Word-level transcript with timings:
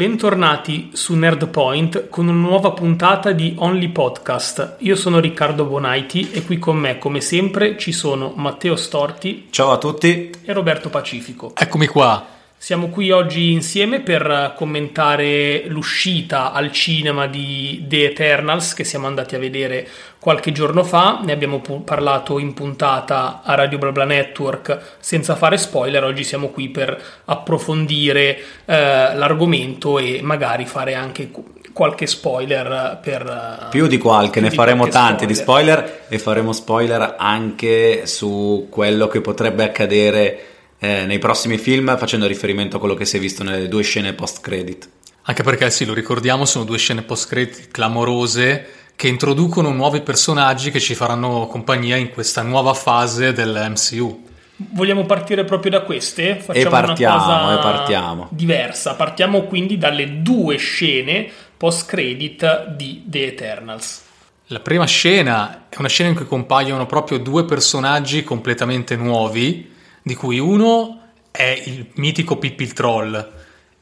bentornati 0.00 0.92
su 0.94 1.14
Nerdpoint 1.14 2.08
con 2.08 2.26
una 2.26 2.48
nuova 2.48 2.72
puntata 2.72 3.32
di 3.32 3.54
Only 3.58 3.90
Podcast. 3.90 4.76
Io 4.78 4.96
sono 4.96 5.20
Riccardo 5.20 5.66
Bonaiti 5.66 6.30
e 6.30 6.42
qui 6.42 6.58
con 6.58 6.78
me, 6.78 6.96
come 6.96 7.20
sempre, 7.20 7.76
ci 7.76 7.92
sono 7.92 8.32
Matteo 8.34 8.76
Storti. 8.76 9.48
Ciao 9.50 9.72
a 9.72 9.76
tutti. 9.76 10.30
E 10.42 10.52
Roberto 10.54 10.88
Pacifico. 10.88 11.52
Eccomi 11.54 11.86
qua. 11.86 12.39
Siamo 12.62 12.90
qui 12.90 13.10
oggi 13.10 13.52
insieme 13.52 14.00
per 14.00 14.52
commentare 14.54 15.64
l'uscita 15.68 16.52
al 16.52 16.70
cinema 16.72 17.26
di 17.26 17.86
The 17.88 18.10
Eternals 18.10 18.74
che 18.74 18.84
siamo 18.84 19.06
andati 19.06 19.34
a 19.34 19.38
vedere 19.38 19.88
qualche 20.18 20.52
giorno 20.52 20.84
fa. 20.84 21.20
Ne 21.24 21.32
abbiamo 21.32 21.60
parlato 21.82 22.38
in 22.38 22.52
puntata 22.52 23.40
a 23.42 23.54
Radio 23.54 23.78
Blabla 23.78 24.04
Network 24.04 24.96
senza 24.98 25.36
fare 25.36 25.56
spoiler. 25.56 26.04
Oggi 26.04 26.22
siamo 26.22 26.48
qui 26.48 26.68
per 26.68 27.02
approfondire 27.24 28.38
eh, 28.66 29.14
l'argomento 29.14 29.98
e 29.98 30.20
magari 30.22 30.66
fare 30.66 30.94
anche 30.94 31.30
qualche 31.72 32.06
spoiler 32.06 32.98
per... 33.02 33.68
Più 33.70 33.86
di 33.86 33.96
qualche, 33.96 34.32
più 34.32 34.42
ne 34.42 34.48
di 34.50 34.54
faremo 34.54 34.86
tanti 34.88 35.24
di 35.24 35.34
spoiler 35.34 36.02
e 36.08 36.18
faremo 36.18 36.52
spoiler 36.52 37.14
anche 37.16 38.04
su 38.04 38.66
quello 38.68 39.08
che 39.08 39.22
potrebbe 39.22 39.64
accadere 39.64 40.44
eh, 40.80 41.04
nei 41.04 41.18
prossimi 41.18 41.58
film 41.58 41.96
facendo 41.98 42.26
riferimento 42.26 42.76
a 42.76 42.78
quello 42.78 42.94
che 42.94 43.04
si 43.04 43.18
è 43.18 43.20
visto 43.20 43.44
nelle 43.44 43.68
due 43.68 43.82
scene 43.82 44.14
post 44.14 44.40
credit. 44.40 44.88
Anche 45.24 45.42
perché 45.42 45.70
sì, 45.70 45.84
lo 45.84 45.92
ricordiamo, 45.92 46.46
sono 46.46 46.64
due 46.64 46.78
scene 46.78 47.02
post 47.02 47.28
credit 47.28 47.70
clamorose 47.70 48.68
che 48.96 49.06
introducono 49.06 49.70
nuovi 49.70 50.00
personaggi 50.00 50.70
che 50.70 50.80
ci 50.80 50.94
faranno 50.94 51.46
compagnia 51.46 51.96
in 51.96 52.10
questa 52.10 52.42
nuova 52.42 52.74
fase 52.74 53.32
dell'MCU. 53.32 54.28
Vogliamo 54.72 55.04
partire 55.04 55.44
proprio 55.44 55.70
da 55.70 55.80
queste? 55.82 56.36
Facciamo 56.36 56.66
e 56.66 56.68
partiamo, 56.68 57.24
una 57.24 57.38
cosa 57.38 57.52
e 57.52 57.62
partiamo. 57.62 58.28
diversa. 58.30 58.94
Partiamo 58.94 59.42
quindi 59.44 59.78
dalle 59.78 60.22
due 60.22 60.56
scene 60.56 61.30
post 61.56 61.86
credit 61.86 62.68
di 62.68 63.02
The 63.06 63.26
Eternals. 63.26 64.02
La 64.46 64.60
prima 64.60 64.86
scena 64.86 65.66
è 65.68 65.76
una 65.78 65.88
scena 65.88 66.08
in 66.08 66.16
cui 66.16 66.26
compaiono 66.26 66.86
proprio 66.86 67.18
due 67.18 67.44
personaggi 67.44 68.24
completamente 68.24 68.96
nuovi 68.96 69.78
di 70.02 70.14
cui 70.14 70.38
uno 70.38 70.98
è 71.30 71.62
il 71.64 71.86
mitico 71.94 72.36
Pippi 72.36 72.62
il 72.62 72.72
Troll 72.72 73.32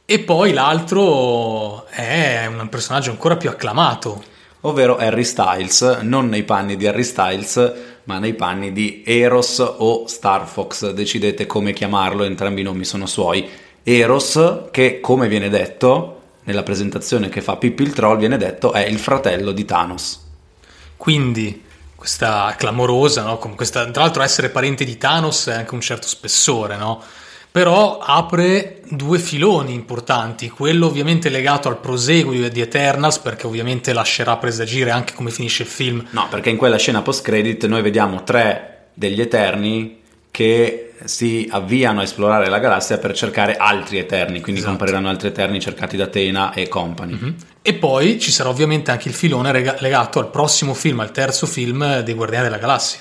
e 0.05 0.19
poi 0.21 0.53
l'altro 0.53 1.87
è 1.87 2.47
un 2.47 2.69
personaggio 2.69 3.11
ancora 3.11 3.37
più 3.37 3.51
acclamato. 3.51 4.25
Ovvero 4.63 4.97
Harry 4.97 5.23
Styles, 5.23 6.01
non 6.03 6.29
nei 6.29 6.43
panni 6.43 6.77
di 6.77 6.87
Harry 6.87 7.05
Styles, 7.05 7.75
ma 8.05 8.19
nei 8.19 8.35
panni 8.35 8.73
di 8.73 9.03
Eros 9.07 9.59
o 9.59 10.07
Star 10.07 10.47
Fox, 10.47 10.91
decidete 10.93 11.47
come 11.47 11.73
chiamarlo, 11.73 12.25
entrambi 12.25 12.63
i 12.63 12.65
nomi 12.65 12.85
sono 12.85 13.07
suoi. 13.07 13.49
Eros, 13.83 14.69
che 14.71 15.01
come 15.01 15.29
viene 15.29 15.49
detto 15.49 16.21
nella 16.45 16.63
presentazione 16.63 17.29
che 17.29 17.43
fa 17.43 17.57
Pippi 17.57 17.83
il 17.83 17.93
Troll, 17.93 18.19
viene 18.19 18.39
detto 18.39 18.73
è 18.73 18.85
il 18.87 18.99
fratello 18.99 19.53
di 19.53 19.65
Thanos. 19.65 20.27
Quindi 20.97 21.63
questa 21.99 22.55
clamorosa, 22.57 23.25
no? 23.25 23.39
questa, 23.39 23.91
tra 23.91 24.03
l'altro 24.03 24.23
essere 24.23 24.51
parente 24.51 24.85
di 24.85 24.97
Thanos 24.97 25.49
è 25.49 25.55
anche 25.55 25.75
un 25.75 25.81
certo 25.81 26.07
spessore, 26.07 26.77
no? 26.77 27.03
però 27.51 27.99
apre 27.99 28.83
due 28.89 29.19
filoni 29.19 29.75
importanti, 29.75 30.49
quello 30.49 30.87
ovviamente 30.87 31.29
legato 31.29 31.67
al 31.67 31.81
proseguio 31.81 32.49
di 32.51 32.61
Eternals 32.61 33.19
perché 33.19 33.49
ovviamente 33.49 33.93
lascerà 33.93 34.37
presagire 34.37 34.93
anche 34.93 35.13
come 35.13 35.31
finisce 35.31 35.65
il 35.65 35.69
film. 35.69 36.07
No, 36.11 36.29
perché 36.31 36.51
in 36.51 36.57
quella 36.57 36.77
scena 36.77 37.03
post 37.03 37.25
credit 37.25 37.67
noi 37.67 37.83
vediamo 37.83 38.23
tre 38.23 38.91
degli 38.95 39.21
Eterni 39.21 40.01
che 40.31 40.88
si 41.05 41.49
avviano 41.51 42.01
a 42.01 42.03
esplorare 42.03 42.49
la 42.49 42.59
galassia 42.59 42.99
per 42.99 43.15
cercare 43.15 43.57
altri 43.57 43.99
Eterni, 43.99 44.41
quindi 44.41 44.61
esatto. 44.61 44.77
compariranno 44.77 45.09
altri 45.09 45.29
Eterni 45.29 45.61
cercati 45.61 45.97
da 45.97 46.07
Tena 46.07 46.53
e 46.53 46.69
company. 46.69 47.13
Mm-hmm. 47.13 47.33
E 47.63 47.75
poi 47.75 48.19
ci 48.19 48.31
sarà 48.31 48.49
ovviamente 48.49 48.91
anche 48.91 49.09
il 49.09 49.15
filone 49.15 49.53
rega- 49.53 49.77
legato 49.81 50.19
al 50.19 50.31
prossimo 50.31 50.75
film, 50.75 51.01
al 51.01 51.13
terzo 51.13 51.47
film 51.47 52.01
dei 52.01 52.15
Guardiani 52.15 52.45
della 52.45 52.59
Galassia. 52.59 53.01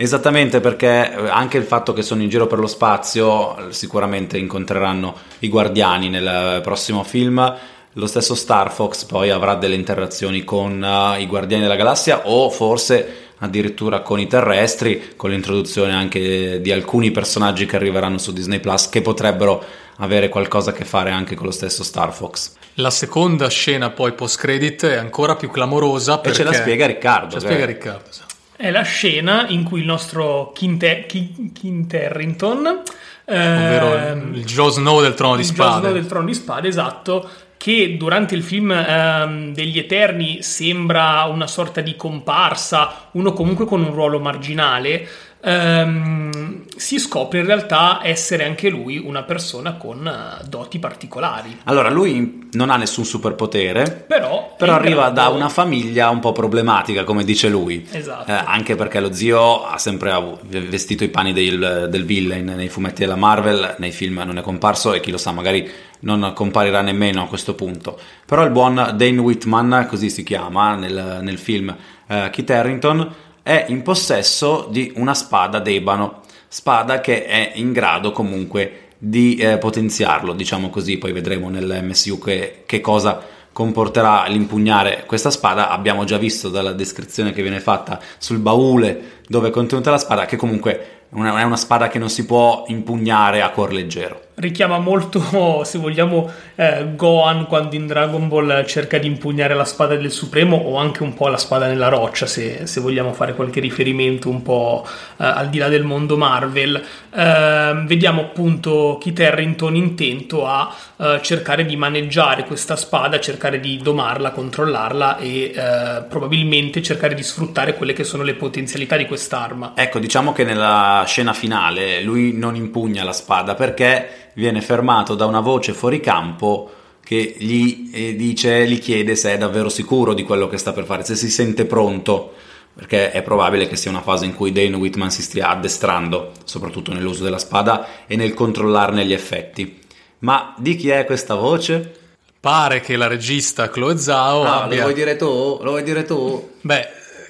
Esattamente 0.00 0.60
perché 0.60 1.12
eh, 1.12 1.28
anche 1.28 1.58
il 1.58 1.64
fatto 1.64 1.92
che 1.92 2.02
sono 2.02 2.22
in 2.22 2.28
giro 2.28 2.46
per 2.46 2.60
lo 2.60 2.68
spazio 2.68 3.72
sicuramente 3.72 4.38
incontreranno 4.38 5.12
i 5.40 5.48
guardiani 5.48 6.08
nel 6.08 6.60
prossimo 6.62 7.02
film. 7.02 7.56
Lo 7.94 8.06
stesso 8.06 8.36
Star 8.36 8.70
Fox 8.70 9.04
poi 9.04 9.30
avrà 9.30 9.56
delle 9.56 9.74
interazioni 9.74 10.44
con 10.44 10.80
uh, 10.80 11.20
i 11.20 11.26
guardiani 11.26 11.64
della 11.64 11.74
galassia 11.74 12.28
o 12.28 12.48
forse 12.48 13.27
addirittura 13.38 14.00
con 14.00 14.18
i 14.18 14.26
terrestri, 14.26 15.12
con 15.16 15.30
l'introduzione 15.30 15.92
anche 15.92 16.60
di 16.60 16.72
alcuni 16.72 17.10
personaggi 17.10 17.66
che 17.66 17.76
arriveranno 17.76 18.18
su 18.18 18.32
Disney 18.32 18.60
Plus 18.60 18.88
che 18.88 19.02
potrebbero 19.02 19.64
avere 19.96 20.28
qualcosa 20.28 20.70
a 20.70 20.72
che 20.72 20.84
fare 20.84 21.10
anche 21.10 21.34
con 21.34 21.46
lo 21.46 21.52
stesso 21.52 21.82
Star 21.82 22.12
Fox. 22.12 22.52
La 22.74 22.90
seconda 22.90 23.48
scena 23.48 23.90
poi 23.90 24.12
post 24.12 24.38
credit 24.38 24.86
è 24.86 24.96
ancora 24.96 25.36
più 25.36 25.50
clamorosa 25.50 26.18
perché... 26.18 26.42
E 26.42 26.44
ce 26.44 26.50
la 26.50 26.52
spiega 26.52 26.86
Riccardo. 26.86 27.30
Ce 27.30 27.34
la 27.34 27.40
spiega 27.40 27.66
Riccardo, 27.66 28.08
esatto. 28.08 28.34
È 28.56 28.70
la 28.70 28.82
scena 28.82 29.46
in 29.48 29.64
cui 29.64 29.80
il 29.80 29.86
nostro 29.86 30.52
Kinte, 30.52 31.06
Kint 31.06 31.94
Harrington 31.94 32.82
ovvero 33.28 33.96
eh, 33.96 34.12
il 34.12 34.44
Joe 34.44 34.70
Snow 34.70 35.00
del 35.00 35.14
Trono 35.14 35.36
di 35.36 35.44
Spade. 35.44 35.70
Joe 35.70 35.80
Snow 35.80 35.92
del 35.92 36.06
Trono 36.06 36.26
di 36.26 36.34
Spade, 36.34 36.68
esatto, 36.68 37.30
che 37.58 37.96
durante 37.98 38.34
il 38.34 38.42
film 38.42 38.70
ehm, 38.70 39.52
degli 39.52 39.78
Eterni 39.78 40.42
sembra 40.42 41.24
una 41.24 41.48
sorta 41.48 41.80
di 41.80 41.96
comparsa, 41.96 43.08
uno 43.12 43.32
comunque 43.32 43.66
con 43.66 43.82
un 43.82 43.92
ruolo 43.92 44.20
marginale, 44.20 45.06
ehm, 45.40 46.64
si 46.76 46.98
scopre 46.98 47.40
in 47.40 47.46
realtà 47.46 48.00
essere 48.02 48.44
anche 48.44 48.68
lui 48.68 48.98
una 48.98 49.22
persona 49.24 49.74
con 49.74 50.06
uh, 50.06 50.46
doti 50.46 50.78
particolari. 50.78 51.60
Allora, 51.64 51.90
lui 51.90 52.48
non 52.52 52.70
ha 52.70 52.76
nessun 52.76 53.04
superpotere, 53.04 54.04
però, 54.06 54.54
però 54.56 54.74
arriva 54.74 55.10
grado... 55.10 55.14
da 55.14 55.28
una 55.28 55.48
famiglia 55.48 56.08
un 56.08 56.20
po' 56.20 56.32
problematica, 56.32 57.04
come 57.04 57.24
dice 57.24 57.48
lui. 57.48 57.86
Esatto. 57.90 58.30
Eh, 58.30 58.34
anche 58.34 58.76
perché 58.76 59.00
lo 59.00 59.12
zio 59.12 59.64
ha 59.64 59.78
sempre 59.78 60.12
vestito 60.48 61.04
i 61.04 61.08
panni 61.08 61.32
del, 61.32 61.88
del 61.90 62.04
villain 62.04 62.44
nei 62.44 62.68
fumetti 62.68 63.00
della 63.00 63.16
Marvel, 63.16 63.74
nei 63.78 63.92
film 63.92 64.22
non 64.24 64.38
è 64.38 64.42
comparso 64.42 64.94
e 64.94 65.00
chi 65.00 65.10
lo 65.10 65.18
sa, 65.18 65.32
magari 65.32 65.68
non 66.00 66.32
comparirà 66.34 66.80
nemmeno 66.80 67.22
a 67.22 67.26
questo 67.26 67.54
punto. 67.54 67.98
Però 68.24 68.44
il 68.44 68.50
buon 68.50 68.74
Dane 68.74 69.18
Whitman, 69.18 69.86
così 69.88 70.10
si 70.10 70.22
chiama 70.22 70.74
nel, 70.76 71.18
nel 71.22 71.38
film 71.38 71.74
uh, 72.06 72.30
Kit 72.30 72.50
Harrington, 72.50 73.14
è 73.48 73.64
in 73.68 73.80
possesso 73.80 74.66
di 74.68 74.92
una 74.96 75.14
spada 75.14 75.58
d'ebano, 75.58 76.20
spada 76.48 77.00
che 77.00 77.24
è 77.24 77.52
in 77.54 77.72
grado 77.72 78.12
comunque 78.12 78.88
di 78.98 79.36
eh, 79.36 79.56
potenziarlo, 79.56 80.34
diciamo 80.34 80.68
così, 80.68 80.98
poi 80.98 81.12
vedremo 81.12 81.48
nell'MSU 81.48 82.18
che, 82.18 82.64
che 82.66 82.82
cosa 82.82 83.24
comporterà 83.50 84.26
l'impugnare 84.26 85.04
questa 85.06 85.30
spada. 85.30 85.70
Abbiamo 85.70 86.04
già 86.04 86.18
visto 86.18 86.50
dalla 86.50 86.72
descrizione 86.72 87.32
che 87.32 87.40
viene 87.40 87.60
fatta 87.60 87.98
sul 88.18 88.36
baule 88.36 89.22
dove 89.26 89.48
è 89.48 89.50
contenuta 89.50 89.90
la 89.90 89.96
spada 89.96 90.26
che 90.26 90.36
comunque 90.36 91.06
è 91.10 91.42
una 91.42 91.56
spada 91.56 91.88
che 91.88 91.98
non 91.98 92.10
si 92.10 92.26
può 92.26 92.64
impugnare 92.66 93.40
a 93.40 93.48
cuor 93.48 93.72
leggero 93.72 94.27
richiama 94.38 94.78
molto, 94.78 95.62
se 95.64 95.78
vogliamo, 95.78 96.30
eh, 96.54 96.86
Gohan 96.94 97.46
quando 97.46 97.74
in 97.74 97.86
Dragon 97.86 98.28
Ball 98.28 98.64
cerca 98.64 98.98
di 98.98 99.06
impugnare 99.06 99.54
la 99.54 99.64
spada 99.64 99.96
del 99.96 100.10
Supremo 100.10 100.56
o 100.56 100.76
anche 100.76 101.02
un 101.02 101.14
po' 101.14 101.28
la 101.28 101.36
spada 101.36 101.66
nella 101.66 101.88
roccia, 101.88 102.26
se, 102.26 102.66
se 102.66 102.80
vogliamo 102.80 103.12
fare 103.12 103.34
qualche 103.34 103.60
riferimento 103.60 104.28
un 104.28 104.42
po' 104.42 104.86
eh, 104.86 105.24
al 105.24 105.48
di 105.48 105.58
là 105.58 105.68
del 105.68 105.84
mondo 105.84 106.16
Marvel. 106.16 106.82
Eh, 107.10 107.82
vediamo 107.84 108.22
appunto 108.22 108.98
Kit 109.00 109.18
Harrington 109.20 109.76
intento 109.76 110.46
a 110.46 110.74
eh, 110.96 111.20
cercare 111.22 111.64
di 111.64 111.76
maneggiare 111.76 112.44
questa 112.44 112.76
spada, 112.76 113.20
cercare 113.20 113.60
di 113.60 113.78
domarla, 113.78 114.30
controllarla 114.30 115.18
e 115.18 115.52
eh, 115.54 116.02
probabilmente 116.08 116.82
cercare 116.82 117.14
di 117.14 117.22
sfruttare 117.22 117.74
quelle 117.74 117.92
che 117.92 118.04
sono 118.04 118.22
le 118.22 118.34
potenzialità 118.34 118.96
di 118.96 119.06
quest'arma. 119.06 119.72
Ecco, 119.74 119.98
diciamo 119.98 120.32
che 120.32 120.44
nella 120.44 121.04
scena 121.06 121.32
finale 121.32 122.00
lui 122.02 122.32
non 122.32 122.54
impugna 122.54 123.04
la 123.04 123.12
spada 123.12 123.54
perché 123.54 124.27
viene 124.38 124.60
fermato 124.60 125.16
da 125.16 125.26
una 125.26 125.40
voce 125.40 125.72
fuori 125.72 125.98
campo 125.98 126.70
che 127.02 127.34
gli 127.38 127.90
eh, 127.92 128.14
dice, 128.14 128.68
gli 128.68 128.78
chiede 128.78 129.16
se 129.16 129.32
è 129.32 129.38
davvero 129.38 129.68
sicuro 129.68 130.14
di 130.14 130.22
quello 130.22 130.46
che 130.46 130.58
sta 130.58 130.72
per 130.72 130.84
fare, 130.84 131.04
se 131.04 131.16
si 131.16 131.28
sente 131.28 131.64
pronto, 131.64 132.34
perché 132.72 133.10
è 133.10 133.22
probabile 133.22 133.66
che 133.66 133.74
sia 133.74 133.90
una 133.90 134.00
fase 134.02 134.26
in 134.26 134.34
cui 134.34 134.52
Dane 134.52 134.76
Whitman 134.76 135.10
si 135.10 135.22
stia 135.22 135.48
addestrando, 135.48 136.32
soprattutto 136.44 136.92
nell'uso 136.92 137.24
della 137.24 137.38
spada 137.38 138.06
e 138.06 138.14
nel 138.14 138.34
controllarne 138.34 139.04
gli 139.04 139.12
effetti. 139.12 139.80
Ma 140.20 140.54
di 140.56 140.76
chi 140.76 140.90
è 140.90 141.04
questa 141.04 141.34
voce? 141.34 141.94
Pare 142.38 142.80
che 142.80 142.96
la 142.96 143.08
regista 143.08 143.68
Chloe 143.68 143.98
Zhao 143.98 144.44
ah, 144.44 144.62
abbia... 144.62 144.76
lo 144.76 144.82
vuoi 144.82 144.94
dire 144.94 145.16
tu? 145.16 145.58
Lo 145.62 145.70
vuoi 145.70 145.82
dire 145.82 146.04
tu? 146.04 146.50
Beh, 146.60 146.88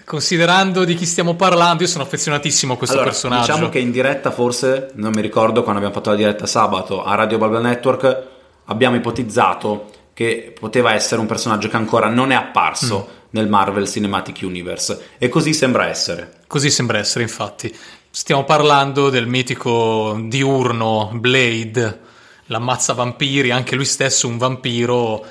considerando 0.08 0.86
di 0.86 0.94
chi 0.94 1.04
stiamo 1.04 1.34
parlando, 1.34 1.82
io 1.82 1.88
sono 1.88 2.02
affezionatissimo 2.02 2.72
a 2.72 2.76
questo 2.78 2.94
allora, 2.96 3.10
personaggio. 3.10 3.52
Diciamo 3.52 3.68
che 3.68 3.78
in 3.78 3.90
diretta, 3.90 4.30
forse, 4.30 4.90
non 4.94 5.12
mi 5.12 5.20
ricordo 5.20 5.62
quando 5.62 5.80
abbiamo 5.80 5.94
fatto 5.94 6.08
la 6.08 6.16
diretta 6.16 6.46
sabato 6.46 7.04
a 7.04 7.14
Radio 7.14 7.36
Bubble 7.36 7.60
Network, 7.60 8.22
abbiamo 8.64 8.96
ipotizzato 8.96 9.90
che 10.14 10.54
poteva 10.58 10.94
essere 10.94 11.20
un 11.20 11.26
personaggio 11.26 11.68
che 11.68 11.76
ancora 11.76 12.08
non 12.08 12.32
è 12.32 12.34
apparso 12.34 13.06
mm. 13.06 13.14
nel 13.30 13.48
Marvel 13.48 13.86
Cinematic 13.86 14.38
Universe. 14.40 15.08
E 15.18 15.28
così 15.28 15.52
sembra 15.52 15.86
essere. 15.88 16.38
Così 16.46 16.70
sembra 16.70 16.96
essere, 16.96 17.22
infatti. 17.22 17.76
Stiamo 18.10 18.44
parlando 18.44 19.10
del 19.10 19.26
mitico 19.26 20.18
diurno 20.24 21.10
Blade 21.12 22.06
l'ammazza 22.46 22.94
vampiri, 22.94 23.50
anche 23.50 23.76
lui 23.76 23.84
stesso 23.84 24.26
un 24.26 24.38
vampiro, 24.38 25.24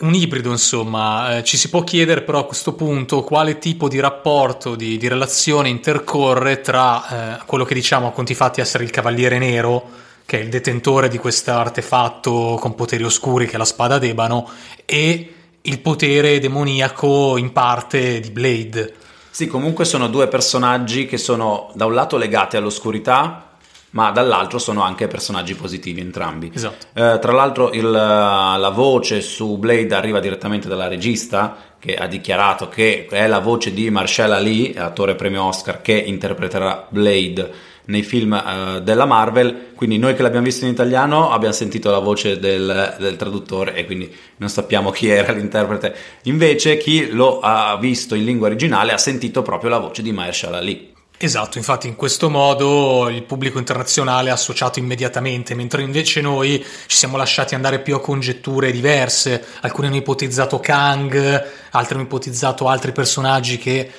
un 0.00 0.14
ibrido 0.14 0.50
insomma. 0.50 1.38
Eh, 1.38 1.44
ci 1.44 1.56
si 1.56 1.68
può 1.68 1.84
chiedere 1.84 2.22
però 2.22 2.40
a 2.40 2.46
questo 2.46 2.74
punto 2.74 3.22
quale 3.22 3.58
tipo 3.58 3.88
di 3.88 4.00
rapporto, 4.00 4.74
di, 4.74 4.96
di 4.96 5.08
relazione 5.08 5.68
intercorre 5.68 6.60
tra 6.60 7.38
eh, 7.38 7.42
quello 7.46 7.64
che 7.64 7.74
diciamo 7.74 8.08
a 8.08 8.12
conti 8.12 8.34
fatti 8.34 8.60
essere 8.60 8.84
il 8.84 8.90
Cavaliere 8.90 9.38
Nero, 9.38 9.88
che 10.24 10.40
è 10.40 10.42
il 10.42 10.48
detentore 10.48 11.08
di 11.08 11.18
questo 11.18 11.52
artefatto 11.52 12.58
con 12.60 12.74
poteri 12.74 13.04
oscuri 13.04 13.46
che 13.46 13.54
è 13.54 13.58
la 13.58 13.64
spada 13.64 13.98
d'ebano, 13.98 14.48
e 14.84 15.32
il 15.62 15.80
potere 15.80 16.38
demoniaco 16.38 17.36
in 17.36 17.52
parte 17.52 18.20
di 18.20 18.30
Blade. 18.30 18.94
Sì, 19.30 19.46
comunque 19.46 19.84
sono 19.84 20.08
due 20.08 20.28
personaggi 20.28 21.06
che 21.06 21.18
sono 21.18 21.70
da 21.74 21.84
un 21.84 21.92
lato 21.92 22.16
legati 22.16 22.56
all'oscurità, 22.56 23.45
ma 23.90 24.10
dall'altro 24.10 24.58
sono 24.58 24.82
anche 24.82 25.06
personaggi 25.06 25.54
positivi 25.54 26.00
entrambi. 26.00 26.50
Esatto. 26.54 26.86
Eh, 26.92 27.18
tra 27.18 27.32
l'altro 27.32 27.72
il, 27.72 27.90
la 27.90 28.70
voce 28.74 29.20
su 29.20 29.56
Blade 29.56 29.94
arriva 29.94 30.20
direttamente 30.20 30.68
dalla 30.68 30.88
regista 30.88 31.56
che 31.78 31.94
ha 31.96 32.06
dichiarato 32.06 32.68
che 32.68 33.06
è 33.08 33.26
la 33.26 33.38
voce 33.38 33.72
di 33.72 33.90
Marshall 33.90 34.32
Ali, 34.32 34.74
attore 34.76 35.14
premio 35.14 35.44
Oscar, 35.44 35.80
che 35.80 35.92
interpreterà 35.92 36.86
Blade 36.88 37.74
nei 37.86 38.02
film 38.02 38.32
uh, 38.32 38.80
della 38.80 39.04
Marvel, 39.04 39.68
quindi 39.74 39.98
noi 39.98 40.14
che 40.14 40.22
l'abbiamo 40.22 40.44
visto 40.44 40.64
in 40.64 40.72
italiano 40.72 41.30
abbiamo 41.30 41.54
sentito 41.54 41.90
la 41.90 41.98
voce 41.98 42.38
del, 42.38 42.96
del, 42.98 43.16
traduttore 43.16 43.74
e 43.74 43.86
quindi 43.86 44.12
non 44.38 44.48
sappiamo 44.48 44.90
chi 44.90 45.08
era 45.08 45.32
l'interprete. 45.32 45.94
Invece 46.24 46.76
chi 46.78 47.10
lo 47.10 47.40
ha 47.40 47.76
visto 47.78 48.14
in 48.14 48.24
lingua 48.24 48.48
originale 48.48 48.92
ha 48.92 48.98
sentito 48.98 49.42
proprio 49.42 49.70
la 49.70 49.78
voce 49.78 50.02
di 50.02 50.12
Mahershala 50.12 50.58
Ali. 50.58 50.94
Esatto, 51.18 51.56
infatti 51.56 51.88
in 51.88 51.96
questo 51.96 52.28
modo 52.28 53.08
il 53.08 53.22
pubblico 53.22 53.58
internazionale 53.58 54.28
ha 54.28 54.34
associato 54.34 54.78
immediatamente, 54.78 55.54
mentre 55.54 55.80
invece 55.82 56.20
noi 56.20 56.64
ci 56.86 56.96
siamo 56.96 57.16
lasciati 57.16 57.54
andare 57.54 57.80
più 57.80 57.94
a 57.94 58.00
congetture 58.00 58.70
diverse. 58.70 59.42
Alcuni 59.62 59.86
hanno 59.86 59.96
ipotizzato 59.96 60.60
Kang, 60.60 61.44
altri 61.70 61.94
hanno 61.94 62.04
ipotizzato 62.04 62.68
altri 62.68 62.92
personaggi 62.92 63.56
che 63.56 63.90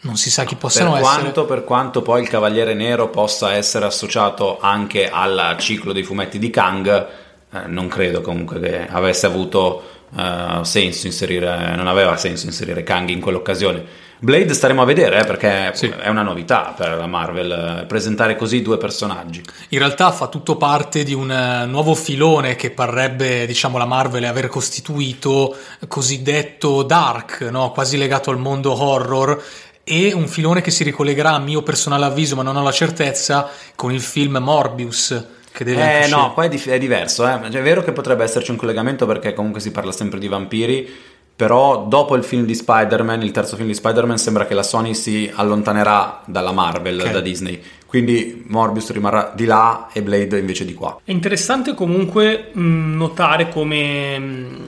non 0.00 0.16
si 0.16 0.30
sa 0.30 0.44
chi 0.44 0.56
possano 0.56 0.92
per 0.92 1.02
essere. 1.02 1.20
Quanto, 1.20 1.44
per 1.44 1.64
quanto 1.64 2.02
poi 2.02 2.22
il 2.22 2.28
Cavaliere 2.28 2.74
Nero 2.74 3.08
possa 3.08 3.52
essere 3.52 3.86
associato 3.86 4.58
anche 4.60 5.08
al 5.08 5.56
ciclo 5.58 5.92
dei 5.92 6.02
fumetti 6.02 6.40
di 6.40 6.50
Kang, 6.50 7.06
eh, 7.52 7.66
non 7.66 7.86
credo 7.86 8.20
comunque 8.20 8.58
che 8.58 8.86
avesse 8.88 9.26
avuto 9.26 9.93
eh, 10.16 10.64
senso 10.64 11.06
inserire, 11.06 11.74
non 11.76 11.86
aveva 11.86 12.16
senso 12.16 12.46
inserire 12.46 12.82
Kang 12.82 13.08
in 13.08 13.20
quell'occasione. 13.20 14.02
Blade 14.24 14.54
staremo 14.54 14.80
a 14.80 14.84
vedere 14.86 15.20
eh, 15.20 15.24
perché 15.24 15.72
sì. 15.74 15.86
è 15.86 16.08
una 16.08 16.22
novità 16.22 16.72
per 16.74 16.96
la 16.96 17.06
Marvel 17.06 17.80
eh, 17.82 17.84
presentare 17.84 18.36
così 18.36 18.62
due 18.62 18.78
personaggi. 18.78 19.42
In 19.70 19.78
realtà 19.78 20.12
fa 20.12 20.28
tutto 20.28 20.56
parte 20.56 21.02
di 21.02 21.12
un 21.12 21.30
eh, 21.30 21.66
nuovo 21.66 21.94
filone 21.94 22.56
che 22.56 22.70
parrebbe 22.70 23.44
diciamo, 23.46 23.76
la 23.76 23.84
Marvel 23.84 24.24
aver 24.24 24.48
costituito, 24.48 25.54
cosiddetto 25.88 26.82
dark, 26.84 27.42
no? 27.50 27.70
quasi 27.72 27.98
legato 27.98 28.30
al 28.30 28.38
mondo 28.38 28.72
horror 28.72 29.42
e 29.84 30.14
un 30.14 30.26
filone 30.26 30.62
che 30.62 30.70
si 30.70 30.82
ricollegherà 30.84 31.32
a 31.32 31.38
mio 31.38 31.62
personale 31.62 32.06
avviso, 32.06 32.34
ma 32.34 32.42
non 32.42 32.56
ho 32.56 32.62
la 32.62 32.72
certezza, 32.72 33.50
con 33.74 33.92
il 33.92 34.00
film 34.00 34.38
Morbius. 34.38 35.24
Che 35.56 35.62
deve 35.62 36.04
eh 36.04 36.08
no, 36.08 36.32
qua 36.32 36.46
è, 36.46 36.48
di- 36.48 36.60
è 36.66 36.78
diverso. 36.78 37.24
Eh. 37.24 37.38
Cioè, 37.48 37.60
è 37.60 37.62
vero 37.62 37.84
che 37.84 37.92
potrebbe 37.92 38.24
esserci 38.24 38.50
un 38.50 38.56
collegamento 38.56 39.06
perché 39.06 39.34
comunque 39.34 39.60
si 39.60 39.70
parla 39.70 39.92
sempre 39.92 40.18
di 40.18 40.26
vampiri, 40.26 40.90
però 41.36 41.86
dopo 41.86 42.16
il 42.16 42.24
film 42.24 42.44
di 42.44 42.56
Spider-Man, 42.56 43.22
il 43.22 43.30
terzo 43.30 43.54
film 43.54 43.68
di 43.68 43.74
Spider-Man, 43.74 44.18
sembra 44.18 44.46
che 44.46 44.54
la 44.54 44.64
Sony 44.64 44.94
si 44.94 45.30
allontanerà 45.32 46.22
dalla 46.24 46.50
Marvel, 46.50 46.98
okay. 46.98 47.12
da 47.12 47.20
Disney. 47.20 47.62
Quindi 47.86 48.42
Morbius 48.48 48.90
rimarrà 48.90 49.32
di 49.32 49.44
là 49.44 49.86
e 49.92 50.02
Blade 50.02 50.40
invece 50.40 50.64
di 50.64 50.74
qua. 50.74 50.98
È 51.04 51.12
interessante 51.12 51.74
comunque 51.74 52.50
mh, 52.52 52.96
notare 52.96 53.48
come... 53.48 54.18
Mh 54.18 54.66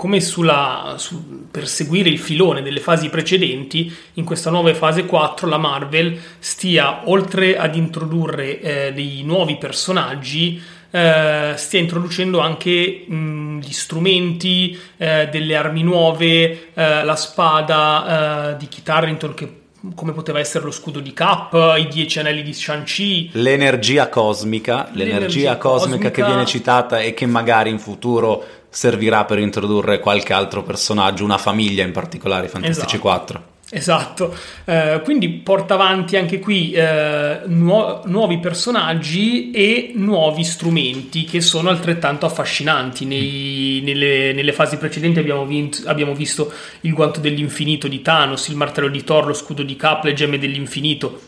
come 0.00 0.22
sulla, 0.22 0.94
su, 0.96 1.48
per 1.50 1.68
seguire 1.68 2.08
il 2.08 2.18
filone 2.18 2.62
delle 2.62 2.80
fasi 2.80 3.10
precedenti, 3.10 3.94
in 4.14 4.24
questa 4.24 4.48
nuova 4.48 4.72
fase 4.72 5.04
4 5.04 5.46
la 5.46 5.58
Marvel 5.58 6.18
stia, 6.38 7.02
oltre 7.04 7.58
ad 7.58 7.76
introdurre 7.76 8.60
eh, 8.62 8.92
dei 8.94 9.20
nuovi 9.24 9.58
personaggi, 9.58 10.58
eh, 10.90 11.52
stia 11.54 11.78
introducendo 11.78 12.38
anche 12.38 13.04
mh, 13.06 13.58
gli 13.60 13.72
strumenti, 13.72 14.74
eh, 14.96 15.28
delle 15.30 15.54
armi 15.54 15.82
nuove, 15.82 16.72
eh, 16.72 17.04
la 17.04 17.16
spada 17.16 18.52
eh, 18.52 18.56
di 18.56 18.68
Kit 18.68 18.88
Harington 18.88 19.34
che 19.34 19.58
come 19.94 20.12
poteva 20.12 20.38
essere 20.38 20.64
lo 20.64 20.70
scudo 20.70 21.00
di 21.00 21.12
Cap, 21.14 21.54
i 21.78 21.88
dieci 21.88 22.18
anelli 22.18 22.42
di 22.42 22.52
Shang-Chi. 22.52 23.30
L'energia 23.32 24.08
cosmica, 24.08 24.90
l'energia, 24.92 25.14
l'energia 25.14 25.56
cosmica, 25.56 25.58
cosmica 25.58 26.10
che 26.10 26.24
viene 26.24 26.44
citata 26.44 27.00
e 27.00 27.14
che 27.14 27.24
magari 27.24 27.70
in 27.70 27.78
futuro 27.78 28.44
servirà 28.70 29.24
per 29.24 29.38
introdurre 29.38 29.98
qualche 29.98 30.32
altro 30.32 30.62
personaggio, 30.62 31.24
una 31.24 31.38
famiglia 31.38 31.84
in 31.84 31.92
particolare, 31.92 32.48
Fantastici 32.48 32.96
esatto. 32.96 33.00
4. 33.00 33.44
Esatto, 33.72 34.36
eh, 34.64 35.00
quindi 35.04 35.28
porta 35.28 35.74
avanti 35.74 36.16
anche 36.16 36.40
qui 36.40 36.72
eh, 36.72 37.42
nuo- 37.46 38.02
nuovi 38.06 38.40
personaggi 38.40 39.52
e 39.52 39.92
nuovi 39.94 40.42
strumenti 40.42 41.22
che 41.22 41.40
sono 41.40 41.68
altrettanto 41.68 42.26
affascinanti. 42.26 43.04
Nei, 43.04 43.80
nelle, 43.84 44.32
nelle, 44.32 44.52
fasi 44.52 44.76
precedenti 44.76 45.20
abbiamo, 45.20 45.46
vinto, 45.46 45.88
abbiamo, 45.88 46.14
visto 46.14 46.52
il 46.80 46.92
guanto 46.92 47.20
dell'infinito 47.20 47.86
di 47.86 48.02
Thanos, 48.02 48.48
il 48.48 48.56
martello 48.56 48.88
di 48.88 49.04
Thor, 49.04 49.26
lo 49.26 49.34
scudo 49.34 49.62
di 49.62 49.76
Cap, 49.76 50.02
le 50.02 50.14
gemme 50.14 50.40
dell'infinito. 50.40 51.20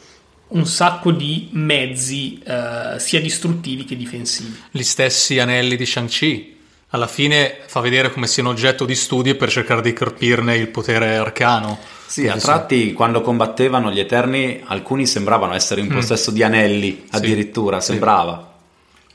Un 0.48 0.66
sacco 0.66 1.12
di 1.12 1.48
mezzi 1.52 2.42
eh, 2.44 2.98
sia 2.98 3.20
distruttivi 3.20 3.84
che 3.84 3.96
difensivi. 3.96 4.62
Gli 4.72 4.82
stessi 4.82 5.38
anelli 5.38 5.76
di 5.76 5.86
Shang-Chi 5.86 6.60
alla 6.94 7.06
fine 7.06 7.58
fa 7.66 7.80
vedere 7.80 8.12
come 8.12 8.26
sia 8.26 8.42
un 8.42 8.50
oggetto 8.50 8.84
di 8.84 8.94
studio 8.94 9.34
per 9.36 9.50
cercare 9.50 9.80
di 9.80 9.92
carpirne 9.92 10.56
il 10.56 10.68
potere 10.68 11.16
arcano. 11.16 11.78
Sì, 12.06 12.28
a 12.28 12.36
tratti 12.36 12.90
so. 12.90 12.94
quando 12.94 13.22
combattevano 13.22 13.90
gli 13.90 13.98
Eterni 13.98 14.62
alcuni 14.66 15.06
sembravano 15.06 15.54
essere 15.54 15.80
in 15.80 15.86
mm. 15.86 15.94
possesso 15.94 16.30
mm. 16.30 16.34
di 16.34 16.42
anelli, 16.42 17.06
addirittura, 17.10 17.80
sì, 17.80 17.92
sembrava. 17.92 18.52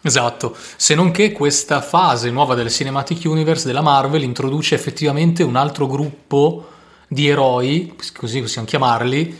Sì. 0.01 0.07
Esatto, 0.07 0.55
se 0.75 0.95
non 0.95 1.11
che 1.11 1.31
questa 1.31 1.81
fase 1.81 2.31
nuova 2.31 2.55
del 2.55 2.71
Cinematic 2.71 3.25
Universe 3.25 3.67
della 3.67 3.81
Marvel 3.81 4.23
introduce 4.23 4.73
effettivamente 4.73 5.43
un 5.43 5.55
altro 5.55 5.85
gruppo 5.85 6.69
di 7.07 7.27
eroi, 7.27 7.95
così 8.13 8.41
possiamo 8.41 8.67
chiamarli, 8.67 9.37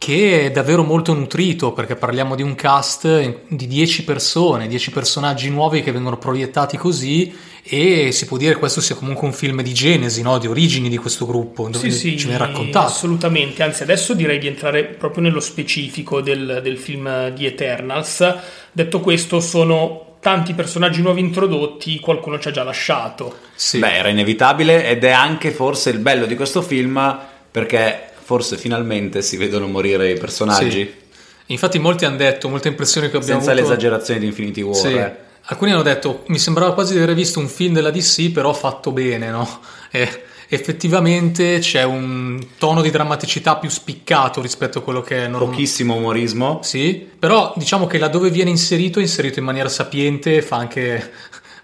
che 0.00 0.46
è 0.46 0.50
davvero 0.50 0.82
molto 0.82 1.12
nutrito 1.12 1.72
perché 1.72 1.94
parliamo 1.94 2.34
di 2.34 2.40
un 2.40 2.54
cast 2.54 3.42
di 3.48 3.66
10 3.66 4.04
persone, 4.04 4.66
10 4.66 4.92
personaggi 4.92 5.50
nuovi 5.50 5.82
che 5.82 5.92
vengono 5.92 6.16
proiettati 6.16 6.78
così 6.78 7.30
e 7.62 8.10
si 8.10 8.24
può 8.24 8.38
dire 8.38 8.54
che 8.54 8.58
questo 8.60 8.80
sia 8.80 8.94
comunque 8.94 9.26
un 9.26 9.34
film 9.34 9.60
di 9.60 9.74
genesi, 9.74 10.22
no? 10.22 10.38
di 10.38 10.46
origini 10.46 10.88
di 10.88 10.96
questo 10.96 11.26
gruppo, 11.26 11.68
dove 11.68 11.90
sì, 11.90 12.16
ce 12.16 12.28
ne 12.28 12.38
raccontato. 12.38 12.86
Assolutamente, 12.86 13.62
anzi 13.62 13.82
adesso 13.82 14.14
direi 14.14 14.38
di 14.38 14.46
entrare 14.46 14.84
proprio 14.84 15.22
nello 15.22 15.38
specifico 15.38 16.22
del, 16.22 16.60
del 16.62 16.78
film 16.78 17.28
di 17.34 17.44
Eternals. 17.44 18.36
Detto 18.72 19.00
questo, 19.00 19.38
sono 19.40 20.16
tanti 20.20 20.54
personaggi 20.54 21.02
nuovi 21.02 21.20
introdotti, 21.20 22.00
qualcuno 22.00 22.38
ci 22.38 22.48
ha 22.48 22.52
già 22.52 22.62
lasciato. 22.62 23.36
Sì. 23.54 23.78
Beh, 23.78 23.96
era 23.96 24.08
inevitabile 24.08 24.88
ed 24.88 25.04
è 25.04 25.10
anche 25.10 25.50
forse 25.50 25.90
il 25.90 25.98
bello 25.98 26.24
di 26.24 26.36
questo 26.36 26.62
film 26.62 27.18
perché 27.50 28.09
forse 28.30 28.56
finalmente 28.56 29.22
si 29.22 29.36
vedono 29.36 29.66
morire 29.66 30.08
i 30.08 30.16
personaggi. 30.16 30.70
Sì. 30.70 30.94
Infatti 31.46 31.80
molti 31.80 32.04
hanno 32.04 32.16
detto, 32.16 32.48
molte 32.48 32.68
impressioni 32.68 33.10
che 33.10 33.16
abbiamo 33.16 33.40
Senza 33.40 33.50
avuto... 33.50 33.66
l'esagerazione 33.68 34.20
di 34.20 34.26
Infinity 34.26 34.60
War. 34.60 34.76
Sì. 34.76 34.92
Eh. 34.92 35.12
Alcuni 35.46 35.72
hanno 35.72 35.82
detto, 35.82 36.22
mi 36.28 36.38
sembrava 36.38 36.72
quasi 36.72 36.92
di 36.92 37.00
aver 37.00 37.16
visto 37.16 37.40
un 37.40 37.48
film 37.48 37.74
della 37.74 37.90
DC, 37.90 38.30
però 38.30 38.52
fatto 38.52 38.92
bene, 38.92 39.30
no? 39.30 39.48
E 39.90 40.22
effettivamente 40.46 41.58
c'è 41.58 41.82
un 41.82 42.40
tono 42.56 42.82
di 42.82 42.90
drammaticità 42.90 43.56
più 43.56 43.68
spiccato 43.68 44.40
rispetto 44.40 44.78
a 44.78 44.82
quello 44.82 45.00
che 45.00 45.24
è 45.24 45.26
normale. 45.26 45.50
Pochissimo 45.50 45.96
umorismo. 45.96 46.60
Sì, 46.62 47.08
però 47.18 47.52
diciamo 47.56 47.88
che 47.88 47.98
laddove 47.98 48.30
viene 48.30 48.50
inserito, 48.50 49.00
è 49.00 49.02
inserito 49.02 49.40
in 49.40 49.44
maniera 49.44 49.68
sapiente, 49.68 50.40
fa 50.40 50.54
anche 50.54 51.10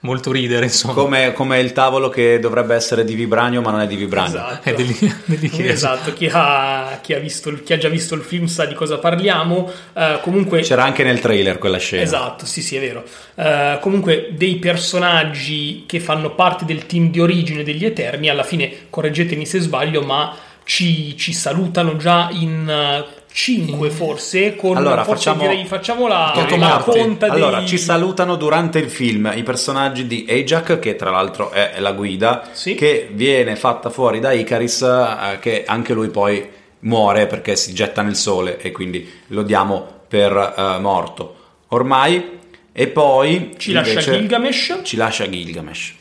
molto 0.00 0.32
ridere, 0.32 0.66
insomma. 0.66 0.94
Come, 0.94 1.32
come, 1.32 1.60
il 1.60 1.72
tavolo 1.72 2.08
che 2.08 2.38
dovrebbe 2.38 2.74
essere 2.74 3.04
di 3.04 3.14
vibranio, 3.14 3.60
ma 3.60 3.70
non 3.70 3.80
è 3.80 3.86
di 3.86 3.96
vibranio. 3.96 4.36
Esatto, 4.36 4.68
è 4.68 4.74
degli 4.74 5.66
esatto. 5.66 6.12
Chi, 6.12 6.28
ha, 6.30 6.98
chi, 7.02 7.14
ha 7.14 7.18
visto, 7.18 7.52
chi, 7.62 7.72
ha, 7.72 7.78
già 7.78 7.88
visto 7.88 8.14
il 8.14 8.22
film 8.22 8.46
sa 8.46 8.64
di 8.66 8.74
cosa 8.74 8.98
parliamo. 8.98 9.70
Uh, 9.92 10.20
comunque... 10.20 10.60
C'era 10.60 10.84
anche 10.84 11.04
nel 11.04 11.20
trailer 11.20 11.58
quella 11.58 11.78
scena. 11.78 12.02
Esatto, 12.02 12.46
sì, 12.46 12.62
sì, 12.62 12.76
è 12.76 12.80
vero. 12.80 13.04
Uh, 13.34 13.80
comunque, 13.80 14.30
dei 14.32 14.56
personaggi 14.56 15.84
che 15.86 16.00
fanno 16.00 16.34
parte 16.34 16.64
del 16.64 16.86
team 16.86 17.10
di 17.10 17.20
origine 17.20 17.62
degli 17.62 17.84
Eterni, 17.84 18.28
alla 18.28 18.44
fine, 18.44 18.86
correggetemi 18.90 19.46
se 19.46 19.60
sbaglio, 19.60 20.02
ma 20.02 20.34
ci, 20.64 21.16
ci 21.16 21.32
salutano 21.32 21.96
già 21.96 22.28
in 22.32 23.04
5 23.36 23.90
forse 23.90 24.56
con 24.56 24.78
allora, 24.78 25.04
forse 25.04 25.28
facciamo, 25.28 25.42
direi, 25.42 25.66
facciamo 25.66 26.06
la, 26.06 26.32
la 26.56 26.78
conta 26.78 27.26
allora 27.26 27.58
dei... 27.58 27.66
ci 27.66 27.76
salutano 27.76 28.36
durante 28.36 28.78
il 28.78 28.88
film 28.88 29.30
i 29.36 29.42
personaggi 29.42 30.06
di 30.06 30.24
Ajax 30.26 30.78
che 30.78 30.96
tra 30.96 31.10
l'altro 31.10 31.50
è 31.50 31.74
la 31.78 31.92
guida 31.92 32.48
sì. 32.52 32.74
che 32.74 33.10
viene 33.12 33.54
fatta 33.54 33.90
fuori 33.90 34.20
da 34.20 34.32
Icaris 34.32 34.80
eh, 34.80 35.38
che 35.38 35.64
anche 35.66 35.92
lui 35.92 36.08
poi 36.08 36.48
muore 36.80 37.26
perché 37.26 37.56
si 37.56 37.74
getta 37.74 38.00
nel 38.00 38.16
sole 38.16 38.58
e 38.58 38.72
quindi 38.72 39.06
lo 39.26 39.42
diamo 39.42 39.86
per 40.08 40.32
eh, 40.56 40.78
morto 40.80 41.36
ormai 41.68 42.38
E 42.72 42.88
poi 42.88 43.52
Ci 43.58 43.72
lascia 43.72 43.90
invece, 43.90 44.12
Gilgamesh 44.12 44.80
Ci 44.82 44.96
lascia 44.96 45.28
Gilgamesh. 45.28 45.94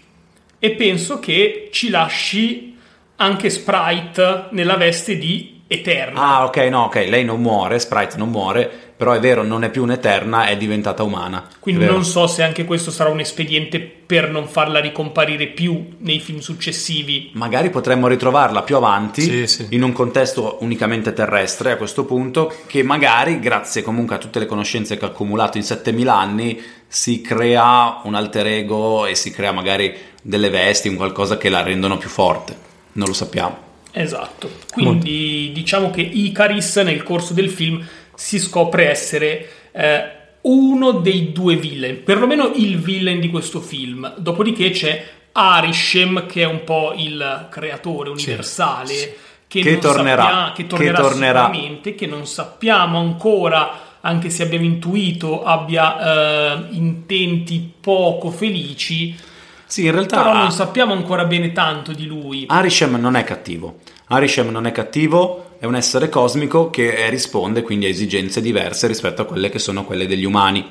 e 0.58 0.72
penso 0.72 1.20
che 1.20 1.68
ci 1.74 1.90
lasci 1.90 2.78
anche 3.18 3.50
Sprite 3.50 4.46
nella 4.52 4.78
veste 4.78 5.18
di 5.18 5.55
Eterna. 5.68 6.22
Ah, 6.22 6.46
ok, 6.46 6.58
no, 6.70 6.84
ok, 6.84 7.06
lei 7.08 7.26
non 7.26 7.42
muore, 7.42 7.80
Sprite 7.80 8.18
non 8.18 8.30
muore, 8.30 8.70
però 8.96 9.14
è 9.14 9.20
vero, 9.20 9.42
non 9.42 9.64
è 9.64 9.72
più 9.72 9.82
un'eterna, 9.82 10.46
è 10.46 10.56
diventata 10.58 11.02
umana. 11.02 11.48
Quindi 11.60 11.86
non 11.86 12.06
so 12.06 12.28
se 12.28 12.44
anche 12.44 12.66
questo 12.66 12.92
sarà 12.92 13.10
un 13.10 13.20
espediente 13.20 13.80
per 13.80 14.30
non 14.30 14.48
farla 14.48 14.80
ricomparire 14.80 15.48
più 15.48 15.96
nei 16.00 16.20
film 16.20 16.38
successivi. 16.38 17.32
Magari 17.34 17.72
potremmo 17.72 18.08
ritrovarla 18.08 18.62
più 18.62 18.76
avanti 18.76 19.22
Sì, 19.22 19.48
sì. 19.48 19.68
in 19.72 19.82
un 19.82 19.92
contesto 19.92 20.58
unicamente 20.62 21.14
terrestre 21.14 21.72
a 21.72 21.78
questo 21.78 22.06
punto, 22.06 22.54
che 22.68 22.84
magari, 22.84 23.40
grazie 23.40 23.82
comunque 23.82 24.16
a 24.16 24.20
tutte 24.20 24.38
le 24.38 24.46
conoscenze 24.46 24.98
che 24.98 25.06
ha 25.06 25.08
accumulato 25.08 25.58
in 25.58 25.64
7000 25.64 26.16
anni, 26.16 26.62
si 26.88 27.22
crea 27.22 28.02
un 28.04 28.14
alter 28.14 28.46
ego 28.46 29.08
e 29.08 29.16
si 29.16 29.32
crea 29.32 29.52
magari 29.52 29.94
delle 30.22 30.50
vesti, 30.52 30.90
un 30.90 30.96
qualcosa 30.96 31.38
che 31.38 31.50
la 31.50 31.64
rendono 31.64 31.98
più 31.98 32.10
forte. 32.10 32.56
Non 32.94 33.08
lo 33.08 33.14
sappiamo. 33.14 33.65
Esatto. 33.98 34.50
Quindi 34.72 35.52
diciamo 35.54 35.90
che 35.90 36.02
Icaris 36.02 36.76
nel 36.78 37.02
corso 37.04 37.34
del 37.34 37.50
film 37.50 37.86
si 38.14 38.40
scopre 38.40 38.90
essere 38.90 39.50
eh, 39.72 40.04
uno 40.42 40.92
dei 40.92 41.32
due 41.32 41.56
villain, 41.56 42.04
perlomeno 42.04 42.52
il 42.56 42.78
villain 42.78 43.20
di 43.20 43.30
questo 43.30 43.62
film. 43.62 44.14
Dopodiché 44.18 44.70
c'è 44.72 45.06
Arishem 45.32 46.26
che 46.26 46.42
è 46.42 46.46
un 46.46 46.64
po' 46.64 46.94
il 46.96 47.48
creatore 47.50 48.10
universale 48.10 49.16
che, 49.48 49.62
Che 49.62 49.72
non 49.72 49.80
tornerà, 49.80 50.24
sappia- 50.24 50.52
che 50.54 50.68
tornerà 50.68 50.96
che 50.96 51.02
tornerà. 51.02 51.46
sicuramente, 51.46 51.96
che 51.96 52.06
non 52.06 52.26
sappiamo 52.26 53.00
ancora 53.00 53.80
anche 54.02 54.30
se 54.30 54.44
abbiamo 54.44 54.66
intuito 54.66 55.44
abbia 55.44 56.54
eh, 56.54 56.66
intenti 56.72 57.72
poco 57.82 58.30
felici, 58.30 59.16
Sì, 59.66 59.86
in 59.86 59.92
realtà 59.92 60.22
però 60.22 60.34
non 60.34 60.52
sappiamo 60.52 60.94
ancora 60.94 61.26
bene 61.26 61.52
tanto 61.52 61.92
di 61.92 62.06
lui. 62.06 62.46
Arishem 62.48 62.96
non 62.96 63.16
è 63.16 63.24
cattivo. 63.24 63.80
Arishem 64.08 64.50
non 64.50 64.68
è 64.68 64.72
cattivo, 64.72 65.56
è 65.60 65.66
un 65.66 65.76
essere 65.76 66.10
cosmico 66.10 66.70
che 66.70 67.10
risponde 67.10 67.64
quindi 67.64 67.86
a 67.86 67.90
esigenze 67.90 68.42
diverse 68.42 68.88
rispetto 68.88 69.24
a 69.24 69.26
quelle 69.26 69.50
che 69.50 69.60
sono 69.60 69.84
quelle 69.84 70.06
degli 70.06 70.26
umani 70.26 70.70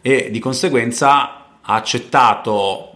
e 0.00 0.28
di 0.30 0.38
conseguenza 0.38 1.58
ha 1.60 1.74
accettato 1.74 2.92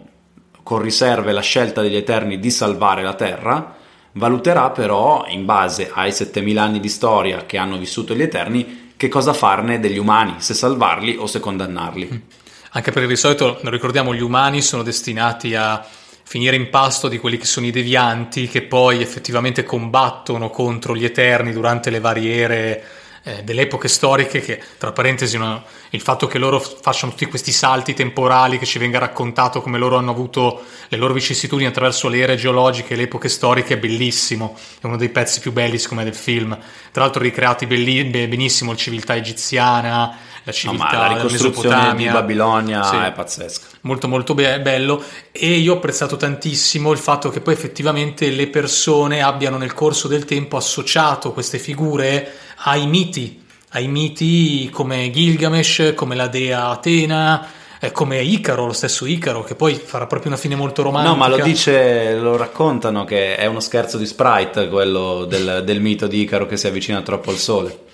con 0.63 0.81
riserve 0.81 1.33
la 1.33 1.41
scelta 1.41 1.83
degli 1.83 1.97
Eterni 1.97 2.39
di 2.39 2.51
salvare 2.51 3.03
la 3.03 3.15
Terra, 3.15 3.75
valuterà 4.13 4.71
però 4.71 5.25
in 5.27 5.45
base 5.45 5.91
ai 5.93 6.13
7000 6.13 6.63
anni 6.63 6.79
di 6.79 6.89
storia 6.89 7.47
che 7.47 7.59
hanno 7.59 7.77
vissuto 7.79 8.15
gli 8.15 8.23
Eterni 8.23 8.93
che 8.97 9.09
cosa 9.09 9.33
farne 9.33 9.81
degli 9.81 9.99
umani, 9.99 10.35
se 10.39 10.55
salvarli 10.55 11.17
o 11.17 11.27
se 11.27 11.41
condannarli. 11.41 12.25
Anche 12.73 12.93
perché 12.93 13.09
di 13.09 13.17
solito, 13.17 13.59
lo 13.63 13.71
ricordiamo, 13.71 14.15
gli 14.15 14.23
umani 14.23 14.63
sono 14.63 14.85
destinati 14.85 15.57
a 15.57 15.85
finire 16.23 16.55
in 16.55 16.71
pasto 16.71 17.09
di 17.09 17.19
quelli 17.19 17.37
che 17.37 17.45
sono 17.45 17.67
i 17.67 17.73
devianti, 17.73 18.47
che 18.47 18.63
poi 18.63 19.03
effettivamente 19.03 19.65
combattono 19.65 20.51
contro 20.51 20.95
gli 20.95 21.05
eterni 21.05 21.53
durante 21.53 21.91
le 21.91 21.99
varie 21.99 22.37
ere 22.37 22.85
eh, 23.23 23.43
delle 23.43 23.63
epoche 23.63 23.89
storiche, 23.89 24.41
che 24.41 24.61
tra 24.79 24.93
parentesi 24.93 25.37
no, 25.37 25.63
il 25.91 26.01
fatto 26.01 26.27
che 26.27 26.39
loro 26.39 26.59
facciano 26.61 27.13
tutti 27.13 27.27
questi 27.27 27.53
salti 27.53 27.95
temporali, 27.95 28.59
che 28.59 28.67
ci 28.67 28.79
venga 28.79 28.99
raccontato 28.99 29.61
come 29.61 29.79
loro 29.79 29.97
hanno 29.97 30.11
avuto 30.11 30.63
le 30.89 30.97
loro 30.97 31.13
vicissitudini 31.13 31.69
attraverso 31.69 32.09
le 32.09 32.19
ere 32.19 32.37
geologiche 32.37 32.95
e 32.95 32.97
le 32.97 33.03
epoche 33.05 33.29
storiche 33.29 33.75
è 33.75 33.79
bellissimo, 33.79 34.57
è 34.81 34.87
uno 34.87 34.97
dei 34.97 35.11
pezzi 35.11 35.41
più 35.41 35.53
belli 35.53 35.79
secondo 35.79 36.03
me 36.05 36.11
del 36.11 36.19
film. 36.19 36.57
Tra 36.93 37.03
l'altro 37.03 37.23
ricreati 37.23 37.67
belli- 37.67 38.05
be- 38.05 38.29
benissimo 38.29 38.73
la 38.73 38.77
civiltà 38.77 39.15
egiziana, 39.17 40.17
la 40.43 40.53
No, 40.53 40.53
civiltà 40.53 40.85
ma 40.85 41.09
la 41.09 41.15
ricostruzione 41.15 41.95
di. 41.97 42.07
Babilonia 42.09 42.83
Sì. 42.83 42.97
è 42.97 43.13
pazzesca. 43.13 43.67
Molto 43.83 44.09
molto 44.09 44.35
be- 44.35 44.61
bello 44.61 45.03
e 45.33 45.55
io 45.55 45.75
ho 45.75 45.77
apprezzato 45.77 46.17
tantissimo 46.17 46.93
il 46.93 46.99
fatto 46.99 47.29
che 47.31 47.41
poi 47.41 47.53
effettivamente 47.55 48.31
le 48.31 48.49
persone 48.49 49.23
abbiano 49.23 49.57
nel 49.59 49.75
corso 49.75 50.09
del 50.09 50.25
tempo 50.25 50.57
associato 50.57 51.33
queste 51.33 51.59
figure 51.59 52.33
ai 52.63 52.87
miti, 52.87 53.43
ai 53.71 53.89
miti 53.89 54.69
come 54.71 55.11
Gilgamesh, 55.11 55.93
come 55.95 56.15
la 56.15 56.27
dea 56.29 56.69
Atena, 56.69 57.47
eh, 57.81 57.93
come 57.93 58.21
Icaro, 58.21 58.67
lo 58.67 58.73
stesso 58.73 59.07
Icaro, 59.07 59.43
che 59.43 59.55
poi 59.55 59.75
farà 59.75 60.07
proprio 60.07 60.31
una 60.31 60.41
fine 60.41 60.55
molto 60.55 60.83
romantica. 60.83 61.13
No, 61.13 61.19
ma 61.19 61.29
lo 61.29 61.43
dice, 61.43 62.17
lo 62.17 62.37
raccontano 62.37 63.05
che 63.05 63.37
è 63.37 63.47
uno 63.47 63.61
scherzo 63.61 63.97
di 63.97 64.07
Sprite 64.07 64.69
quello 64.69 65.25
del, 65.25 65.63
del 65.65 65.81
mito 65.81 66.07
di 66.07 66.21
Icaro 66.21 66.47
che 66.47 66.57
si 66.57 66.67
avvicina 66.67 67.01
troppo 67.03 67.31
al 67.31 67.37
sole. 67.37 67.89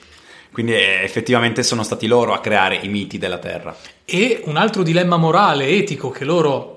Quindi 0.50 0.73
eh, 0.73 1.00
effettivamente 1.02 1.62
sono 1.62 1.82
stati 1.82 2.06
loro 2.06 2.32
a 2.32 2.40
creare 2.40 2.76
i 2.82 2.88
miti 2.88 3.18
della 3.18 3.38
Terra. 3.38 3.76
E 4.04 4.40
un 4.46 4.56
altro 4.56 4.82
dilemma 4.82 5.16
morale, 5.16 5.68
etico 5.68 6.11
che 6.11 6.25
loro 6.25 6.73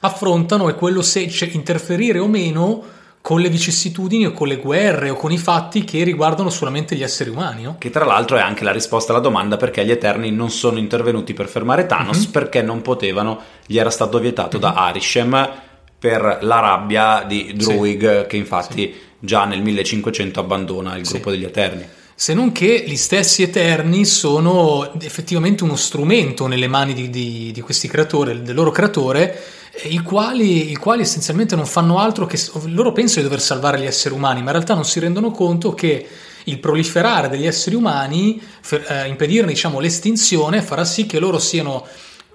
affrontano 0.00 0.68
è 0.68 0.74
quello 0.74 1.02
se 1.02 1.26
c'è 1.26 1.48
interferire 1.52 2.18
o 2.18 2.26
meno 2.26 2.82
con 3.24 3.40
le 3.40 3.48
vicissitudini 3.48 4.26
o 4.26 4.32
con 4.32 4.48
le 4.48 4.56
guerre 4.56 5.08
o 5.08 5.14
con 5.14 5.32
i 5.32 5.38
fatti 5.38 5.82
che 5.82 6.04
riguardano 6.04 6.50
solamente 6.50 6.94
gli 6.94 7.02
esseri 7.02 7.30
umani. 7.30 7.62
no? 7.62 7.76
Che 7.78 7.88
tra 7.88 8.04
l'altro 8.04 8.36
è 8.36 8.40
anche 8.42 8.64
la 8.64 8.70
risposta 8.70 9.12
alla 9.12 9.22
domanda 9.22 9.56
perché 9.56 9.82
gli 9.82 9.90
Eterni 9.90 10.30
non 10.30 10.50
sono 10.50 10.78
intervenuti 10.78 11.32
per 11.32 11.48
fermare 11.48 11.86
Thanos 11.86 12.26
perché 12.26 12.60
non 12.60 12.82
potevano, 12.82 13.40
gli 13.64 13.78
era 13.78 13.88
stato 13.88 14.18
vietato 14.18 14.58
da 14.58 14.74
Arishem 14.74 15.52
per 15.98 16.40
la 16.42 16.60
rabbia 16.60 17.24
di 17.26 17.54
Druig 17.56 18.26
che 18.26 18.36
infatti 18.36 18.94
già 19.18 19.46
nel 19.46 19.62
1500 19.62 20.40
abbandona 20.40 20.94
il 20.94 21.06
Sì. 21.06 21.12
gruppo 21.12 21.30
degli 21.30 21.44
Eterni. 21.44 21.86
Se 22.16 22.32
non 22.32 22.52
che 22.52 22.84
gli 22.86 22.96
stessi 22.96 23.42
Eterni 23.42 24.04
sono 24.04 24.92
effettivamente 25.00 25.64
uno 25.64 25.74
strumento 25.74 26.46
nelle 26.46 26.68
mani 26.68 26.94
di, 26.94 27.10
di- 27.10 27.50
di 27.52 27.60
questi 27.60 27.88
creatori, 27.88 28.40
del 28.40 28.54
loro 28.54 28.70
creatore, 28.70 29.42
eh, 29.72 29.88
i 29.88 29.98
quali, 29.98 30.70
i 30.70 30.76
quali 30.76 31.02
essenzialmente 31.02 31.56
non 31.56 31.66
fanno 31.66 31.98
altro 31.98 32.26
che... 32.26 32.40
Loro 32.66 32.92
pensano 32.92 33.22
di 33.22 33.28
dover 33.28 33.42
salvare 33.42 33.80
gli 33.80 33.84
esseri 33.84 34.14
umani, 34.14 34.40
ma 34.40 34.46
in 34.46 34.52
realtà 34.52 34.74
non 34.74 34.84
si 34.84 35.00
rendono 35.00 35.32
conto 35.32 35.74
che 35.74 36.06
il 36.44 36.60
proliferare 36.60 37.28
degli 37.28 37.46
esseri 37.46 37.74
umani, 37.74 38.40
fer- 38.60 38.88
eh, 38.88 39.08
impedirne 39.08 39.50
diciamo, 39.50 39.80
l'estinzione, 39.80 40.62
farà 40.62 40.84
sì 40.84 41.06
che 41.06 41.18
loro 41.18 41.40
siano 41.40 41.84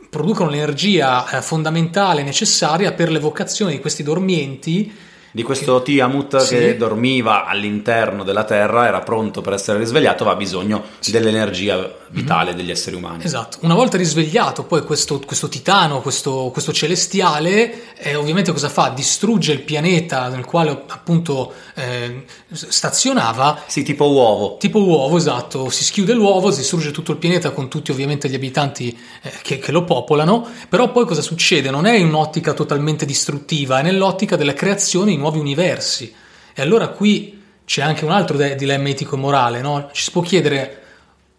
producono 0.09 0.49
l'energia 0.49 1.29
eh, 1.29 1.41
fondamentale 1.41 2.23
necessaria 2.23 2.91
per 2.91 3.11
l'evocazione 3.11 3.71
di 3.71 3.79
questi 3.79 4.03
dormienti 4.03 4.91
Di 5.31 5.43
questo 5.43 5.81
Tiamut 5.83 6.37
Sì. 6.37 6.55
che 6.55 6.77
dormiva 6.77 7.45
all'interno 7.45 8.23
della 8.23 8.43
Terra, 8.45 8.87
era 8.87 9.01
pronto 9.01 9.41
per 9.41 9.53
essere 9.53 9.77
risvegliato, 9.77 10.23
aveva 10.23 10.37
bisogno 10.37 10.83
dell'energia 11.07 11.97
vitale 12.09 12.55
degli 12.55 12.71
esseri 12.71 12.95
umani. 12.95 13.23
Esatto, 13.23 13.59
una 13.61 13.75
volta 13.75 13.97
risvegliato 13.97 14.63
poi 14.63 14.81
questo, 14.83 15.19
questo 15.25 15.47
titano, 15.47 16.01
questo, 16.01 16.49
questo 16.51 16.71
celestiale, 16.73 17.93
eh, 17.97 18.15
ovviamente 18.15 18.51
cosa 18.51 18.69
fa? 18.69 18.89
Distrugge 18.89 19.51
il 19.51 19.61
pianeta 19.61 20.29
nel 20.29 20.45
quale 20.45 20.83
appunto 20.87 21.53
eh, 21.75 22.23
stazionava, 22.51 23.61
Sì, 23.67 23.83
tipo 23.83 24.09
uovo. 24.09 24.57
tipo 24.57 24.81
uovo, 24.83 25.17
esatto, 25.17 25.69
si 25.69 25.83
schiude 25.83 26.13
l'uovo, 26.13 26.49
si 26.51 26.59
distrugge 26.59 26.91
tutto 26.91 27.11
il 27.11 27.17
pianeta 27.17 27.51
con 27.51 27.67
tutti 27.69 27.91
ovviamente 27.91 28.29
gli 28.29 28.35
abitanti 28.35 28.97
eh, 29.21 29.31
che, 29.43 29.59
che 29.59 29.71
lo 29.71 29.83
popolano, 29.83 30.47
però 30.67 30.91
poi 30.91 31.05
cosa 31.05 31.21
succede? 31.21 31.69
Non 31.69 31.85
è 31.85 31.93
in 31.95 32.07
un'ottica 32.07 32.53
totalmente 32.53 33.05
distruttiva, 33.05 33.79
è 33.79 33.83
nell'ottica 33.83 34.35
della 34.35 34.53
creazione 34.53 35.11
nuovi 35.19 35.39
universi. 35.39 36.11
E 36.53 36.61
allora 36.61 36.87
qui 36.87 37.41
c'è 37.65 37.83
anche 37.83 38.03
un 38.03 38.11
altro 38.11 38.35
de- 38.35 38.55
dilemma 38.55 38.89
etico 38.89 39.15
e 39.15 39.19
morale, 39.19 39.61
no? 39.61 39.89
Ci 39.93 40.03
si 40.03 40.11
può 40.11 40.21
chiedere, 40.21 40.81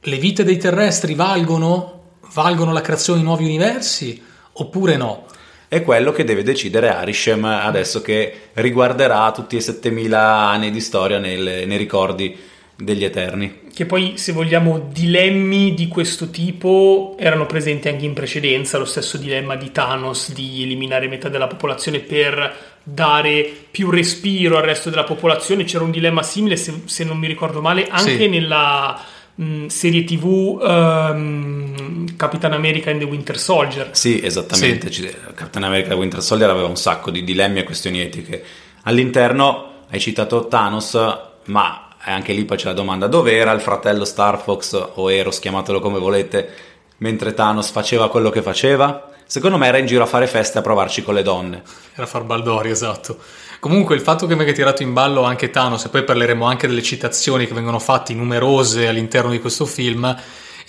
le 0.00 0.16
vite 0.16 0.44
dei 0.44 0.58
terrestri 0.58 1.14
valgono, 1.14 2.02
valgono 2.32 2.72
la 2.72 2.80
creazione 2.80 3.18
di 3.18 3.24
nuovi 3.24 3.44
universi 3.44 4.22
oppure 4.52 4.96
no? 4.96 5.26
È 5.66 5.82
quello 5.82 6.12
che 6.12 6.24
deve 6.24 6.42
decidere 6.42 6.88
Arishem 6.94 7.44
adesso 7.44 8.00
che 8.00 8.50
riguarderà 8.54 9.30
tutti 9.32 9.56
i 9.56 9.60
7000 9.60 10.20
anni 10.20 10.70
di 10.70 10.80
storia 10.80 11.18
nel- 11.18 11.66
nei 11.66 11.76
ricordi 11.76 12.36
degli 12.76 13.04
Eterni. 13.04 13.68
Che 13.72 13.86
poi, 13.86 14.16
se 14.16 14.32
vogliamo, 14.32 14.88
dilemmi 14.90 15.74
di 15.74 15.86
questo 15.86 16.30
tipo 16.30 17.14
erano 17.18 17.46
presenti 17.46 17.88
anche 17.88 18.04
in 18.04 18.14
precedenza, 18.14 18.78
lo 18.78 18.84
stesso 18.84 19.16
dilemma 19.16 19.56
di 19.56 19.70
Thanos 19.70 20.32
di 20.32 20.62
eliminare 20.62 21.08
metà 21.08 21.28
della 21.28 21.46
popolazione 21.46 22.00
per 22.00 22.69
dare 22.92 23.50
più 23.70 23.90
respiro 23.90 24.56
al 24.56 24.64
resto 24.64 24.90
della 24.90 25.04
popolazione. 25.04 25.64
C'era 25.64 25.84
un 25.84 25.90
dilemma 25.90 26.22
simile, 26.22 26.56
se, 26.56 26.82
se 26.86 27.04
non 27.04 27.18
mi 27.18 27.26
ricordo 27.26 27.60
male, 27.60 27.86
anche 27.88 28.16
Sì. 28.18 28.28
nella 28.28 29.00
mh, 29.34 29.66
serie 29.66 30.04
TV 30.04 30.60
ehm, 30.62 32.16
Capitan 32.16 32.52
America 32.52 32.90
and 32.90 33.00
the 33.00 33.06
Winter 33.06 33.38
Soldier. 33.38 33.90
Sì, 33.92 34.20
esattamente. 34.22 34.90
Ci- 34.90 35.10
Captain 35.34 35.64
America 35.64 35.94
Winter 35.94 36.22
Soldier 36.22 36.50
aveva 36.50 36.66
un 36.68 36.76
sacco 36.76 37.10
di 37.10 37.24
dilemmi 37.24 37.60
e 37.60 37.64
questioni 37.64 38.00
etiche. 38.00 38.42
All'interno 38.82 39.68
hai 39.90 40.00
citato 40.00 40.46
Thanos, 40.48 40.98
ma 41.46 41.88
anche 42.02 42.32
lì 42.32 42.44
poi 42.44 42.56
c'è 42.56 42.66
la 42.66 42.72
domanda 42.72 43.06
dove 43.06 43.34
era 43.36 43.52
il 43.52 43.60
fratello 43.60 44.04
Star 44.04 44.38
Fox 44.40 44.90
o 44.94 45.10
Eros, 45.12 45.38
chiamatelo 45.38 45.80
come 45.80 45.98
volete, 45.98 46.48
mentre 46.98 47.34
Thanos 47.34 47.70
faceva 47.70 48.08
quello 48.10 48.30
che 48.30 48.42
faceva? 48.42 49.09
Secondo 49.30 49.58
me 49.58 49.68
era 49.68 49.78
in 49.78 49.86
giro 49.86 50.02
a 50.02 50.06
fare 50.06 50.26
feste 50.26 50.58
a 50.58 50.60
provarci 50.60 51.04
con 51.04 51.14
le 51.14 51.22
donne. 51.22 51.62
Era 51.94 52.04
far 52.04 52.24
Baldori, 52.24 52.68
esatto. 52.68 53.16
Comunque 53.60 53.94
il 53.94 54.00
fatto 54.00 54.26
che 54.26 54.32
abbia 54.32 54.52
tirato 54.52 54.82
in 54.82 54.92
ballo 54.92 55.22
anche 55.22 55.50
Thanos, 55.50 55.84
e 55.84 55.88
poi 55.88 56.02
parleremo 56.02 56.44
anche 56.44 56.66
delle 56.66 56.82
citazioni 56.82 57.46
che 57.46 57.54
vengono 57.54 57.78
fatte 57.78 58.12
numerose 58.12 58.88
all'interno 58.88 59.30
di 59.30 59.38
questo 59.38 59.66
film, 59.66 60.16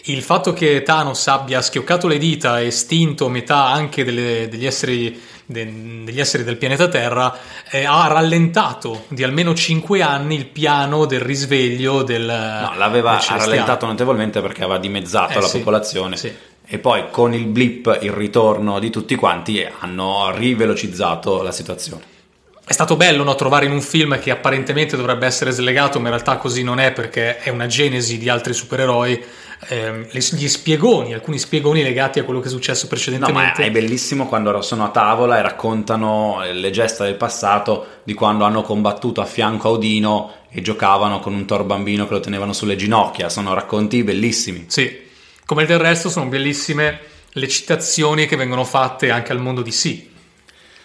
il 0.03 0.21
fatto 0.21 0.53
che 0.53 0.83
Thanos 0.83 1.25
abbia 1.25 1.59
schioccato 1.59 2.05
le 2.07 2.19
dita 2.19 2.59
e 2.59 2.67
estinto 2.67 3.29
metà 3.29 3.65
anche 3.65 4.03
delle, 4.03 4.47
degli, 4.47 4.67
esseri, 4.67 5.19
de, 5.43 6.03
degli, 6.03 6.19
esseri, 6.19 6.43
del 6.43 6.57
pianeta 6.57 6.87
Terra 6.87 7.35
eh, 7.67 7.85
ha 7.85 8.05
rallentato 8.05 9.05
di 9.07 9.23
almeno 9.23 9.55
5 9.55 10.03
anni 10.03 10.35
il 10.35 10.45
piano 10.45 11.05
del 11.05 11.21
risveglio 11.21 12.03
del 12.03 12.25
No, 12.25 12.77
l'aveva 12.77 13.19
del 13.27 13.39
rallentato 13.39 13.87
notevolmente 13.87 14.39
perché 14.39 14.63
aveva 14.63 14.77
dimezzato 14.77 15.39
eh, 15.39 15.41
la 15.41 15.47
sì, 15.47 15.57
popolazione. 15.57 16.15
Sì. 16.15 16.49
E 16.73 16.79
poi 16.79 17.09
con 17.11 17.33
il 17.33 17.47
blip, 17.47 17.99
il 18.01 18.13
ritorno 18.13 18.79
di 18.79 18.89
tutti 18.89 19.15
quanti, 19.15 19.61
hanno 19.79 20.31
rivelocizzato 20.33 21.41
la 21.41 21.51
situazione. 21.51 22.01
È 22.65 22.71
stato 22.71 22.95
bello 22.95 23.25
no, 23.25 23.35
trovare 23.35 23.65
in 23.65 23.73
un 23.73 23.81
film 23.81 24.17
che 24.17 24.31
apparentemente 24.31 24.95
dovrebbe 24.95 25.25
essere 25.25 25.51
slegato, 25.51 25.99
ma 25.99 26.05
in 26.05 26.13
realtà 26.13 26.37
così 26.37 26.63
non 26.63 26.79
è 26.79 26.93
perché 26.93 27.39
è 27.39 27.49
una 27.49 27.67
genesi 27.67 28.17
di 28.17 28.29
altri 28.29 28.53
supereroi, 28.53 29.21
ehm, 29.67 30.07
gli 30.13 30.47
spiegoni, 30.47 31.13
alcuni 31.13 31.39
spiegoni 31.39 31.83
legati 31.83 32.19
a 32.19 32.23
quello 32.23 32.39
che 32.39 32.47
è 32.47 32.49
successo 32.49 32.83
No, 32.83 32.87
precedentemente. 32.87 33.59
ma 33.59 33.67
è 33.67 33.71
bellissimo 33.71 34.27
quando 34.27 34.61
sono 34.61 34.85
a 34.85 34.89
tavola 34.91 35.39
e 35.39 35.41
raccontano 35.41 36.39
le 36.53 36.69
gesta 36.69 37.03
del 37.03 37.15
passato 37.15 37.85
di 38.03 38.13
quando 38.13 38.45
hanno 38.45 38.61
combattuto 38.61 39.19
a 39.19 39.25
fianco 39.25 39.67
a 39.67 39.71
Odino 39.71 40.31
e 40.49 40.61
giocavano 40.61 41.19
con 41.19 41.33
un 41.33 41.45
Thor 41.45 41.65
bambino 41.65 42.07
che 42.07 42.13
lo 42.13 42.21
tenevano 42.21 42.53
sulle 42.53 42.77
ginocchia. 42.77 43.27
Sono 43.27 43.53
racconti 43.53 44.05
bellissimi. 44.05 44.67
Sì, 44.69 45.09
come 45.51 45.65
del 45.65 45.79
resto 45.79 46.07
sono 46.07 46.27
bellissime 46.27 46.97
le 47.33 47.45
citazioni 47.49 48.25
che 48.25 48.37
vengono 48.37 48.63
fatte 48.63 49.11
anche 49.11 49.33
al 49.33 49.41
mondo 49.41 49.61
di 49.61 49.73
sì. 49.73 50.09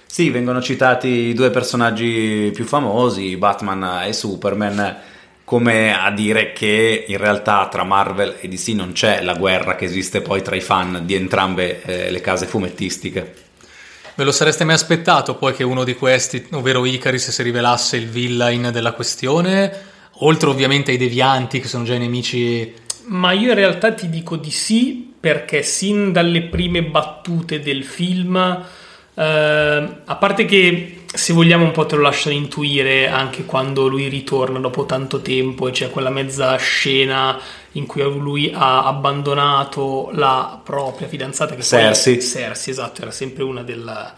Sì, 0.04 0.28
vengono 0.30 0.60
citati 0.60 1.06
i 1.06 1.34
due 1.34 1.50
personaggi 1.50 2.50
più 2.52 2.64
famosi, 2.64 3.36
Batman 3.36 4.02
e 4.08 4.12
Superman, 4.12 4.96
come 5.44 5.96
a 5.96 6.10
dire 6.10 6.52
che 6.52 7.04
in 7.06 7.16
realtà 7.16 7.68
tra 7.68 7.84
Marvel 7.84 8.38
e 8.40 8.48
DC 8.48 8.70
non 8.70 8.90
c'è 8.90 9.22
la 9.22 9.34
guerra 9.34 9.76
che 9.76 9.84
esiste 9.84 10.20
poi 10.20 10.42
tra 10.42 10.56
i 10.56 10.60
fan 10.60 11.02
di 11.04 11.14
entrambe 11.14 11.82
eh, 11.82 12.10
le 12.10 12.20
case 12.20 12.46
fumettistiche. 12.46 13.34
Ve 14.16 14.24
lo 14.24 14.32
sareste 14.32 14.64
mai 14.64 14.74
aspettato 14.74 15.36
poi 15.36 15.54
che 15.54 15.62
uno 15.62 15.84
di 15.84 15.94
questi, 15.94 16.44
ovvero 16.50 16.84
Icaris, 16.84 17.30
si 17.30 17.42
rivelasse 17.44 17.98
il 17.98 18.08
villain 18.08 18.70
della 18.72 18.94
questione? 18.94 19.94
Oltre 20.20 20.48
ovviamente 20.48 20.90
ai 20.90 20.96
devianti 20.96 21.60
che 21.60 21.68
sono 21.68 21.84
già 21.84 21.94
i 21.94 22.00
nemici 22.00 22.84
Ma 23.06 23.32
io 23.32 23.50
in 23.50 23.54
realtà 23.54 23.92
ti 23.92 24.08
dico 24.08 24.36
di 24.36 24.50
sì, 24.50 25.14
perché 25.18 25.62
sin 25.62 26.12
dalle 26.12 26.42
prime 26.42 26.82
battute 26.82 27.60
del 27.60 27.84
film, 27.84 28.36
eh, 28.36 29.22
a 30.04 30.16
parte 30.16 30.44
che 30.44 31.04
se 31.12 31.32
vogliamo 31.32 31.64
un 31.64 31.70
po' 31.70 31.86
te 31.86 31.96
lo 31.96 32.02
lasciano 32.02 32.34
intuire 32.34 33.08
anche 33.08 33.44
quando 33.44 33.86
lui 33.86 34.08
ritorna 34.08 34.58
dopo 34.58 34.84
tanto 34.84 35.22
tempo 35.22 35.68
e 35.68 35.70
c'è 35.70 35.90
quella 35.90 36.10
mezza 36.10 36.54
scena 36.56 37.40
in 37.72 37.86
cui 37.86 38.02
lui 38.02 38.52
ha 38.54 38.84
abbandonato 38.84 40.10
la 40.12 40.60
propria 40.62 41.08
fidanzata 41.08 41.54
che 41.54 41.60
poi- 41.60 41.64
Cersei. 41.64 42.20
Cersei, 42.20 42.72
esatto, 42.72 43.02
era 43.02 43.10
sempre 43.10 43.44
una 43.44 43.62
della, 43.62 44.14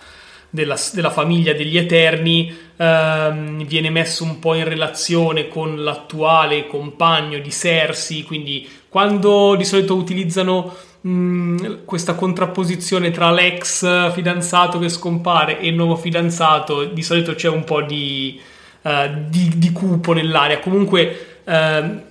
della, 0.50 0.76
della 0.92 1.10
famiglia 1.10 1.52
degli 1.52 1.76
Eterni, 1.76 2.54
ehm, 2.76 3.64
viene 3.64 3.90
messo 3.90 4.24
un 4.24 4.38
po' 4.38 4.54
in 4.54 4.64
relazione 4.64 5.48
con 5.48 5.82
l'attuale 5.82 6.66
compagno 6.66 7.38
di 7.38 7.50
Cersei, 7.50 8.22
quindi 8.22 8.68
quando 8.88 9.54
di 9.56 9.64
solito 9.64 9.94
utilizzano 9.94 10.74
mh, 11.00 11.84
questa 11.84 12.14
contrapposizione 12.14 13.10
tra 13.10 13.30
l'ex 13.30 14.12
fidanzato 14.12 14.78
che 14.78 14.88
scompare 14.88 15.60
e 15.60 15.68
il 15.68 15.74
nuovo 15.74 15.96
fidanzato, 15.96 16.84
di 16.84 17.02
solito 17.02 17.34
c'è 17.34 17.48
un 17.48 17.64
po' 17.64 17.82
di, 17.82 18.40
eh, 18.82 19.10
di, 19.28 19.52
di 19.56 19.72
cupo 19.72 20.12
nell'aria. 20.12 20.60
Comunque, 20.60 21.40
ehm, 21.44 22.02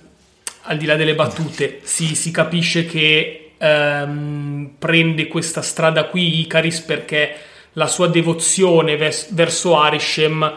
al 0.62 0.76
di 0.76 0.86
là 0.86 0.96
delle 0.96 1.14
battute, 1.14 1.80
si, 1.82 2.14
si 2.14 2.30
capisce 2.30 2.84
che 2.84 3.52
ehm, 3.58 4.74
prende 4.78 5.26
questa 5.26 5.62
strada 5.62 6.04
qui 6.04 6.40
Icaris 6.40 6.80
perché 6.80 7.36
la 7.74 7.86
sua 7.86 8.08
devozione 8.08 8.96
vers- 8.96 9.32
verso 9.32 9.78
Arishem 9.78 10.52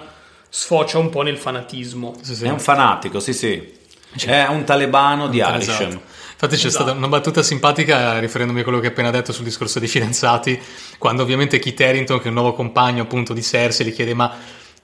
sfocia 0.50 0.98
un 0.98 1.10
po' 1.10 1.22
nel 1.22 1.38
fanatismo. 1.38 2.16
Sì, 2.22 2.36
sì. 2.36 2.46
È 2.46 2.50
un 2.50 2.60
fanatico, 2.60 3.20
sì 3.20 3.34
sì. 3.34 3.80
È 4.26 4.48
un 4.48 4.64
talebano 4.66 5.28
di 5.28 5.42
Arishem. 5.42 5.88
Esatto. 5.88 6.02
Infatti 6.34 6.56
c'è 6.60 6.68
Esatto. 6.68 6.84
stata 6.86 6.98
una 6.98 7.08
battuta 7.08 7.44
simpatica 7.44 8.18
riferendomi 8.20 8.62
a 8.62 8.64
quello 8.64 8.80
che 8.80 8.88
hai 8.88 8.92
appena 8.92 9.12
detto 9.12 9.32
sul 9.32 9.44
discorso 9.44 9.78
dei 9.80 9.88
fidanzati, 9.88 10.60
quando 10.98 11.22
ovviamente 11.22 11.60
Kit 11.60 11.80
Harington, 11.80 12.18
che 12.18 12.26
è 12.26 12.28
un 12.28 12.34
nuovo 12.34 12.54
compagno 12.54 13.04
appunto 13.04 13.34
di 13.34 13.44
Cersei, 13.44 13.86
gli 13.86 13.94
chiede 13.94 14.16
ma 14.16 14.36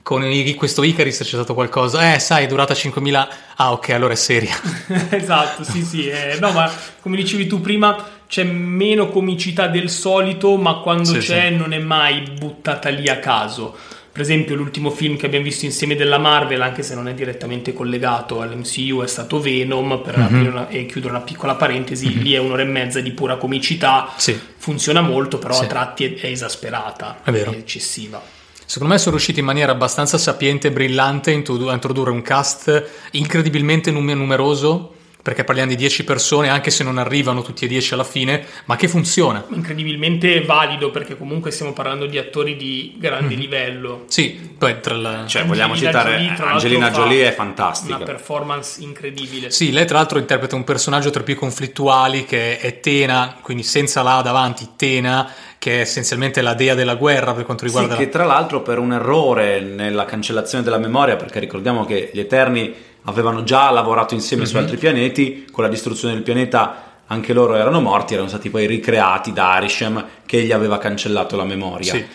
con 0.03 0.23
questo 0.55 0.83
Icaris 0.83 1.17
c'è 1.17 1.25
stato 1.25 1.53
qualcosa? 1.53 2.13
Eh 2.13 2.19
sai, 2.19 2.45
è 2.45 2.47
durata 2.47 2.73
5.000... 2.73 3.27
Ah 3.55 3.71
ok, 3.73 3.89
allora 3.89 4.13
è 4.13 4.15
seria. 4.15 4.55
esatto, 5.09 5.63
sì, 5.65 5.83
sì. 5.83 6.07
eh, 6.07 6.37
no, 6.39 6.51
ma 6.51 6.71
come 7.01 7.17
dicevi 7.17 7.45
tu 7.47 7.59
prima, 7.59 8.16
c'è 8.27 8.43
meno 8.43 9.09
comicità 9.09 9.67
del 9.67 9.89
solito, 9.89 10.55
ma 10.57 10.75
quando 10.79 11.05
Sì, 11.05 11.17
c'è 11.19 11.47
sì. 11.49 11.55
non 11.55 11.73
è 11.73 11.79
mai 11.79 12.23
buttata 12.37 12.89
lì 12.89 13.07
a 13.09 13.19
caso. 13.19 13.75
Per 14.11 14.25
esempio, 14.25 14.55
l'ultimo 14.55 14.89
film 14.89 15.15
che 15.15 15.27
abbiamo 15.27 15.45
visto 15.45 15.65
insieme 15.65 15.95
della 15.95 16.17
Marvel, 16.17 16.61
anche 16.61 16.81
se 16.81 16.95
non 16.95 17.07
è 17.07 17.13
direttamente 17.13 17.71
collegato 17.71 18.41
all'MCU, 18.41 19.03
è 19.03 19.07
stato 19.07 19.39
Venom. 19.39 20.01
Per 20.03 20.17
Mhm. 20.17 20.23
aprire 20.23 20.49
una- 20.49 20.67
e 20.69 20.85
chiudere 20.87 21.13
una 21.13 21.21
piccola 21.21 21.53
parentesi, 21.53 22.17
lì 22.21 22.33
è 22.33 22.39
un'ora 22.39 22.63
e 22.63 22.65
mezza 22.65 22.99
di 22.99 23.11
pura 23.11 23.35
comicità. 23.37 24.11
Sì. 24.17 24.37
Funziona 24.57 25.01
molto, 25.01 25.37
però 25.37 25.59
a 25.59 25.65
tratti 25.67 26.03
è, 26.05 26.15
è 26.15 26.25
esasperata, 26.31 27.19
È 27.23 27.29
vero. 27.29 27.51
eccessiva. 27.51 28.19
Secondo 28.65 28.93
me 28.93 28.99
sono 28.99 29.11
riusciti 29.15 29.39
in 29.39 29.45
maniera 29.45 29.71
abbastanza 29.71 30.17
sapiente 30.17 30.67
e 30.69 30.71
brillante 30.71 31.29
a 31.29 31.33
introdu- 31.35 31.69
a 31.69 31.73
introdurre 31.73 32.09
un 32.09 32.21
cast 32.23 32.89
incredibilmente 33.11 33.91
num- 33.91 34.09
numeroso, 34.11 34.95
perché 35.27 35.43
parliamo 35.43 35.71
di 35.71 35.75
10 35.75 36.05
persone, 36.05 36.47
anche 36.47 36.71
se 36.71 36.85
non 36.85 36.97
arrivano 36.97 37.41
tutti 37.41 37.65
e 37.65 37.67
10 37.67 37.95
alla 37.95 38.05
fine, 38.05 38.45
ma 38.63 38.77
che 38.77 38.87
funziona. 38.87 39.43
Incredibilmente 39.49 40.39
valido, 40.39 40.89
perché 40.89 41.17
comunque 41.17 41.51
stiamo 41.51 41.73
parlando 41.73 42.05
di 42.05 42.17
attori 42.17 42.55
di 42.55 42.95
grande 42.97 43.33
Mhm. 43.33 43.39
livello. 43.41 44.03
Sì, 44.07 44.55
poi 44.57 44.79
tra 44.79 44.95
la... 44.95 45.25
Cioè, 45.27 45.43
vogliamo 45.43 45.73
Angelina 45.73 45.99
citare 45.99 46.17
Jolie, 46.17 46.51
Angelina 46.53 46.91
Jolie 46.91 47.21
è 47.23 47.25
Una 47.25 47.31
fantastica. 47.35 47.97
performance 47.97 48.81
incredibile. 48.81 49.51
Sì, 49.51 49.73
lei 49.73 49.85
tra 49.85 49.97
l'altro 49.97 50.17
interpreta 50.17 50.55
un 50.55 50.63
personaggio 50.63 51.09
tra 51.09 51.19
i 51.19 51.25
più 51.25 51.35
conflittuali 51.35 52.23
che 52.23 52.57
è 52.59 52.79
Tena, 52.79 53.35
quindi 53.41 53.63
senza 53.63 54.01
la 54.03 54.19
A 54.19 54.21
davanti, 54.21 54.65
Tena, 54.77 55.29
che 55.59 55.79
è 55.79 55.79
essenzialmente 55.81 56.41
la 56.41 56.53
dea 56.53 56.73
della 56.73 56.95
guerra 56.95 57.33
per 57.33 57.43
quanto 57.43 57.67
Sì, 57.67 57.73
riguarda... 57.73 57.97
che 58.01 58.07
tra 58.07 58.23
l'altro 58.23 58.61
per 58.61 58.79
un 58.79 58.93
errore 58.93 59.59
nella 59.59 60.05
cancellazione 60.05 60.63
della 60.63 60.77
memoria, 60.77 61.17
perché 61.17 61.39
ricordiamo 61.41 61.83
che 61.83 62.11
gli 62.13 62.19
Eterni 62.21 62.73
avevano 63.07 63.43
già 63.43 63.69
lavorato 63.71 64.13
insieme 64.13 64.43
Mhm. 64.43 64.49
su 64.49 64.57
altri 64.57 64.77
pianeti, 64.77 65.45
con 65.51 65.63
la 65.63 65.69
distruzione 65.69 66.13
del 66.13 66.23
pianeta 66.23 66.83
anche 67.07 67.33
loro 67.33 67.55
erano 67.55 67.79
morti, 67.79 68.13
erano 68.13 68.27
stati 68.27 68.49
poi 68.49 68.67
ricreati 68.67 69.31
da 69.31 69.53
Arishem 69.53 70.05
che 70.25 70.41
gli 70.43 70.51
aveva 70.51 70.77
cancellato 70.77 71.35
la 71.37 71.45
memoria. 71.45 71.93
Sì. 71.93 72.05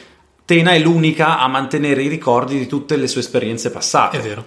Tena 0.44 0.72
è 0.72 0.78
l'unica 0.78 1.38
a 1.38 1.48
mantenere 1.48 2.02
i 2.02 2.08
ricordi 2.08 2.58
di 2.58 2.66
tutte 2.66 2.96
le 2.96 3.06
sue 3.06 3.20
esperienze 3.20 3.70
passate. 3.70 4.18
È 4.18 4.20
vero. 4.20 4.44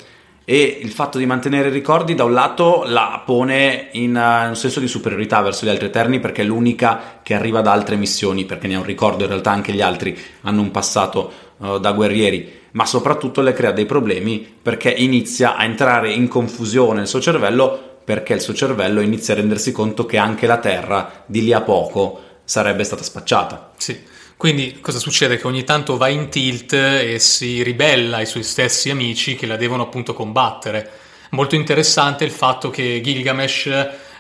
E 0.48 0.78
il 0.80 0.92
fatto 0.92 1.18
di 1.18 1.26
mantenere 1.26 1.70
i 1.70 1.72
ricordi, 1.72 2.14
da 2.14 2.24
un 2.26 2.34
lato, 2.34 2.84
la 2.86 3.24
pone 3.26 3.88
in 3.94 4.16
eh, 4.16 4.48
un 4.48 4.56
senso 4.56 4.80
di 4.80 4.88
superiorità 4.88 5.42
verso 5.42 5.66
gli 5.66 5.70
altri 5.70 5.88
Eterni 5.88 6.20
perché 6.20 6.44
è 6.44 6.46
l'unica 6.46 7.20
che 7.24 7.34
arriva 7.34 7.62
da 7.62 7.72
altre 7.72 7.96
missioni, 7.96 8.46
perché 8.46 8.68
ne 8.68 8.76
ha 8.76 8.78
un 8.80 8.86
ricordo, 8.86 9.24
in 9.24 9.30
realtà 9.30 9.50
anche 9.50 9.74
gli 9.74 9.82
altri 9.82 10.16
hanno 10.42 10.62
un 10.62 10.70
passato 10.70 11.32
eh, 11.62 11.80
da 11.80 11.91
guerrieri, 11.94 12.62
ma 12.72 12.86
soprattutto 12.86 13.41
le 13.41 13.54
crea 13.54 13.72
dei 13.72 13.86
problemi 13.86 14.39
perché 14.62 14.89
inizia 14.89 15.56
a 15.56 15.63
entrare 15.63 16.12
in 16.12 16.28
confusione 16.28 17.02
il 17.02 17.08
suo 17.08 17.22
cervello 17.22 17.94
perché 18.04 18.34
il 18.34 18.41
suo 18.41 18.54
cervello 18.54 19.02
inizia 19.02 19.34
a 19.34 19.38
rendersi 19.38 19.72
conto 19.72 20.06
che 20.06 20.18
anche 20.18 20.46
la 20.46 20.60
Terra 20.60 21.24
di 21.26 21.44
lì 21.44 21.54
a 21.54 21.62
poco 21.62 22.22
sarebbe 22.44 22.84
stata 22.84 23.04
spacciata. 23.04 23.72
Sì. 23.78 24.00
Quindi 24.38 24.80
cosa 24.82 25.00
succede? 25.00 25.38
Che 25.38 25.48
ogni 25.48 25.63
tanto 25.63 25.98
va 25.98 26.08
in 26.10 26.30
tilt 26.30 26.74
e 26.74 27.18
si 27.20 27.63
ribella 27.63 28.18
ai 28.18 28.26
suoi 28.26 28.44
stessi 28.44 28.89
amici 28.89 29.36
che 29.36 29.48
la 29.48 29.56
devono 29.56 29.84
appunto 29.84 30.13
combattere. 30.13 30.91
Molto 31.32 31.56
interessante 31.56 32.26
il 32.26 32.32
fatto 32.32 32.70
che 32.70 33.02
Gilgamesh 33.02 33.70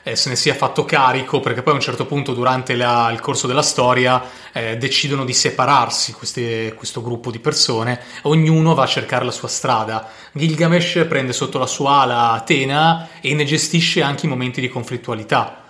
eh, 0.07 0.15
se 0.15 0.29
ne 0.29 0.35
sia 0.35 0.53
fatto 0.53 0.85
carico 0.85 1.39
perché 1.39 1.63
poi 1.63 1.73
a 1.73 1.77
un 1.77 1.81
certo 1.81 2.05
punto 2.05 2.33
durante 2.33 2.75
la- 2.75 3.09
il 3.11 3.19
corso 3.19 3.47
della 3.47 3.63
storia 3.63 4.23
eh, 4.53 4.77
decidono 4.77 5.25
di 5.25 5.33
separarsi 5.33 6.13
queste- 6.13 6.75
questo 6.77 7.01
gruppo 7.01 7.31
di 7.31 7.39
persone, 7.39 7.99
ognuno 8.23 8.75
va 8.75 8.83
a 8.83 8.87
cercare 8.87 9.25
la 9.25 9.31
sua 9.31 9.47
strada. 9.47 10.07
Gilgamesh 10.31 11.05
prende 11.09 11.33
sotto 11.33 11.57
la 11.57 11.65
sua 11.65 12.01
ala 12.01 12.31
Atena 12.33 13.09
e 13.19 13.33
ne 13.33 13.45
gestisce 13.45 14.03
anche 14.03 14.27
i 14.27 14.29
momenti 14.29 14.61
di 14.61 14.69
conflittualità. 14.69 15.63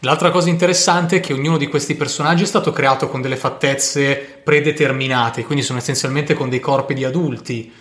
L'altra 0.00 0.30
cosa 0.30 0.50
interessante 0.50 1.16
è 1.16 1.20
che 1.20 1.32
ognuno 1.32 1.56
di 1.56 1.66
questi 1.66 1.96
personaggi 1.96 2.44
è 2.44 2.46
stato 2.46 2.70
creato 2.70 3.08
con 3.08 3.20
delle 3.22 3.36
fattezze 3.36 4.14
predeterminate, 4.44 5.44
quindi 5.44 5.64
sono 5.64 5.78
essenzialmente 5.78 6.34
con 6.34 6.48
dei 6.48 6.60
corpi 6.60 6.94
di 6.94 7.04
adulti, 7.04 7.72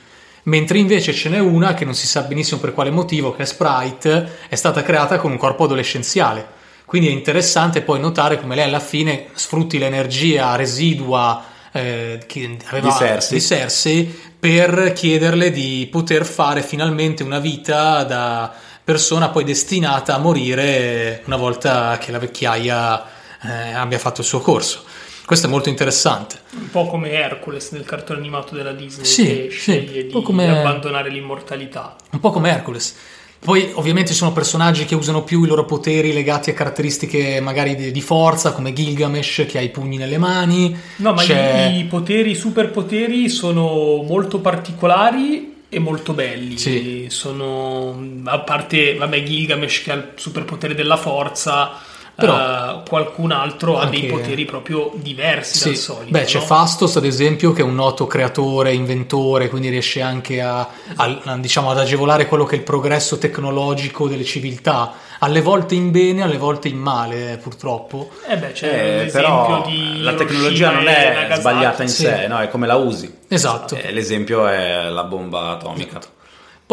mentre 0.43 0.77
invece 0.77 1.13
ce 1.13 1.29
n'è 1.29 1.39
una 1.39 1.73
che 1.73 1.85
non 1.85 1.93
si 1.93 2.07
sa 2.07 2.21
benissimo 2.21 2.59
per 2.59 2.73
quale 2.73 2.91
motivo, 2.91 3.33
che 3.33 3.43
è 3.43 3.45
Sprite, 3.45 4.39
è 4.49 4.55
stata 4.55 4.83
creata 4.83 5.17
con 5.17 5.31
un 5.31 5.37
corpo 5.37 5.63
adolescenziale. 5.65 6.61
Quindi 6.85 7.07
è 7.09 7.11
interessante 7.11 7.81
poi 7.81 7.99
notare 7.99 8.39
come 8.39 8.55
lei 8.55 8.65
alla 8.65 8.79
fine 8.79 9.27
sfrutti 9.33 9.77
l'energia 9.77 10.55
residua 10.55 11.43
eh, 11.71 12.19
che 12.27 12.57
aveva 12.67 12.87
Di 12.87 12.93
Cersei. 12.93 13.37
di 13.37 13.43
Cersei 13.43 14.19
per 14.39 14.93
chiederle 14.93 15.49
di 15.51 15.87
poter 15.89 16.25
fare 16.25 16.61
finalmente 16.61 17.23
una 17.23 17.39
vita 17.39 18.03
da, 18.03 18.53
persona 18.83 19.29
poi 19.29 19.43
destinata 19.43 20.15
a 20.15 20.17
morire 20.17 21.21
una 21.25 21.37
volta 21.37 21.97
che 21.99 22.11
la 22.11 22.19
vecchiaia 22.19 23.05
eh, 23.41 23.73
abbia 23.73 23.97
fatto 23.97 24.21
il 24.21 24.27
suo 24.27 24.41
corso. 24.41 24.83
Questo 25.25 25.47
è 25.47 25.49
molto 25.49 25.69
interessante. 25.69 26.41
Un 26.57 26.69
po' 26.69 26.87
come 26.87 27.11
Hercules 27.11 27.71
nel 27.71 27.85
cartone 27.85 28.19
animato 28.19 28.55
della 28.55 28.73
Disney 28.73 29.05
Sì, 29.05 29.25
che 29.25 29.47
sì, 29.51 29.57
sceglie 29.57 30.03
po' 30.05 30.19
di 30.19 30.25
come- 30.25 30.59
abbandonare 30.59 31.09
l'immortalità. 31.09 31.95
Un 32.11 32.19
po' 32.19 32.31
come 32.31 32.49
Hercules. 32.49 32.95
Poi 33.43 33.71
ovviamente 33.73 34.11
ci 34.11 34.17
sono 34.17 34.31
personaggi 34.31 34.85
che 34.85 34.95
usano 34.95 35.23
più 35.23 35.43
i 35.43 35.47
loro 35.47 35.65
poteri 35.65 36.13
legati 36.13 36.49
a 36.49 36.53
caratteristiche 36.53 37.41
magari 37.41 37.75
di, 37.75 37.91
di 37.91 38.01
forza, 38.01 38.53
come 38.53 38.71
Gilgamesh 38.71 39.45
che 39.47 39.57
ha 39.57 39.61
i 39.61 39.69
pugni 39.69 39.97
nelle 39.97 40.17
mani. 40.17 40.73
No, 40.97 41.11
ma 41.11 41.23
i, 41.23 41.79
i 41.79 41.83
poteri, 41.83 42.31
i 42.31 42.35
superpoteri 42.35 43.27
sono 43.27 44.01
molto 44.01 44.39
particolari 44.39 45.63
e 45.67 45.79
molto 45.79 46.13
belli. 46.13 46.57
Sì. 46.57 47.07
Sono, 47.09 48.21
a 48.25 48.39
parte, 48.39 48.95
vabbè, 48.95 49.23
Gilgamesh 49.23 49.81
che 49.83 49.91
ha 49.91 49.95
il 49.95 50.11
superpotere 50.15 50.73
della 50.73 50.97
forza, 50.97 51.71
Però- 52.15 52.37
eh, 52.37 52.81
qualcun 52.87 53.31
altro 53.31 53.79
ha 53.79 53.85
dei 53.87 54.01
Anche- 54.01 54.11
poteri 54.13 54.45
proprio 54.45 54.91
diversi 54.95 55.57
Sì. 55.57 55.69
dal 55.69 55.75
solito. 55.77 56.11
Beh, 56.11 56.23
c'è 56.25 56.39
no? 56.39 56.45
Fastos 56.45 56.95
ad 56.95 57.05
esempio 57.05 57.53
che 57.53 57.61
è 57.61 57.65
un 57.65 57.73
noto 57.75 58.05
creatore, 58.05 58.71
inventore, 58.73 59.49
quindi 59.49 59.69
riesce 59.69 60.01
anche 60.01 60.39
a, 60.41 60.59
a- 60.95 61.19
a, 61.23 61.37
diciamo, 61.37 61.71
ad 61.71 61.79
agevolare 61.79 62.27
quello 62.27 62.43
che 62.45 62.55
è 62.55 62.57
il 62.59 62.63
progresso 62.63 63.17
tecnologico 63.17 64.07
delle 64.07 64.23
civiltà, 64.23 64.93
alle 65.19 65.41
volte 65.41 65.73
in 65.75 65.89
bene, 65.89 66.21
alle 66.21 66.37
volte 66.37 66.67
in 66.67 66.77
male, 66.77 67.39
purtroppo. 67.41 68.09
Eh 68.27 68.37
beh, 68.37 68.51
c'è 68.51 69.03
Eh, 69.05 69.11
però 69.11 69.63
di 69.65 70.01
la 70.01 70.13
tecnologia 70.13 70.69
non 70.71 70.87
è 70.87 71.29
sbagliata 71.35 71.81
in 71.83 71.89
Sì. 71.89 72.03
sé, 72.03 72.27
no? 72.27 72.39
è 72.39 72.47
come 72.49 72.67
la 72.67 72.75
usi. 72.75 73.11
Esatto. 73.27 73.75
Eh, 73.75 73.91
l'esempio 73.91 74.45
è 74.47 74.89
la 74.89 75.03
bomba 75.03 75.49
atomica. 75.51 75.99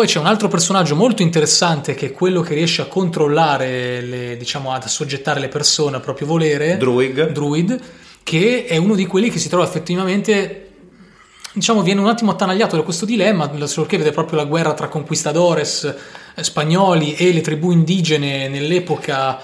Poi 0.00 0.08
c'è 0.08 0.18
un 0.18 0.24
altro 0.24 0.48
personaggio 0.48 0.96
molto 0.96 1.20
interessante 1.20 1.92
che 1.92 2.06
è 2.06 2.12
quello 2.12 2.40
che 2.40 2.54
riesce 2.54 2.80
a 2.80 2.86
controllare, 2.86 4.00
le, 4.00 4.36
diciamo, 4.38 4.72
ad 4.72 4.84
assoggettare 4.84 5.40
le 5.40 5.48
persone 5.48 5.98
a 5.98 6.00
proprio 6.00 6.26
volere. 6.26 6.78
Druid. 6.78 7.32
Druid, 7.32 7.78
che 8.22 8.64
è 8.64 8.78
uno 8.78 8.94
di 8.94 9.04
quelli 9.04 9.28
che 9.28 9.38
si 9.38 9.50
trova 9.50 9.64
effettivamente, 9.64 10.70
diciamo, 11.52 11.82
viene 11.82 12.00
un 12.00 12.06
attimo 12.06 12.30
attanagliato 12.30 12.76
da 12.76 12.82
questo 12.82 13.04
dilemma, 13.04 13.46
perché 13.50 13.98
vede 13.98 14.10
proprio 14.10 14.38
la 14.38 14.46
guerra 14.46 14.72
tra 14.72 14.88
conquistadores 14.88 15.94
eh, 16.34 16.42
spagnoli 16.44 17.14
e 17.16 17.30
le 17.34 17.42
tribù 17.42 17.70
indigene 17.70 18.48
nell'epoca, 18.48 19.38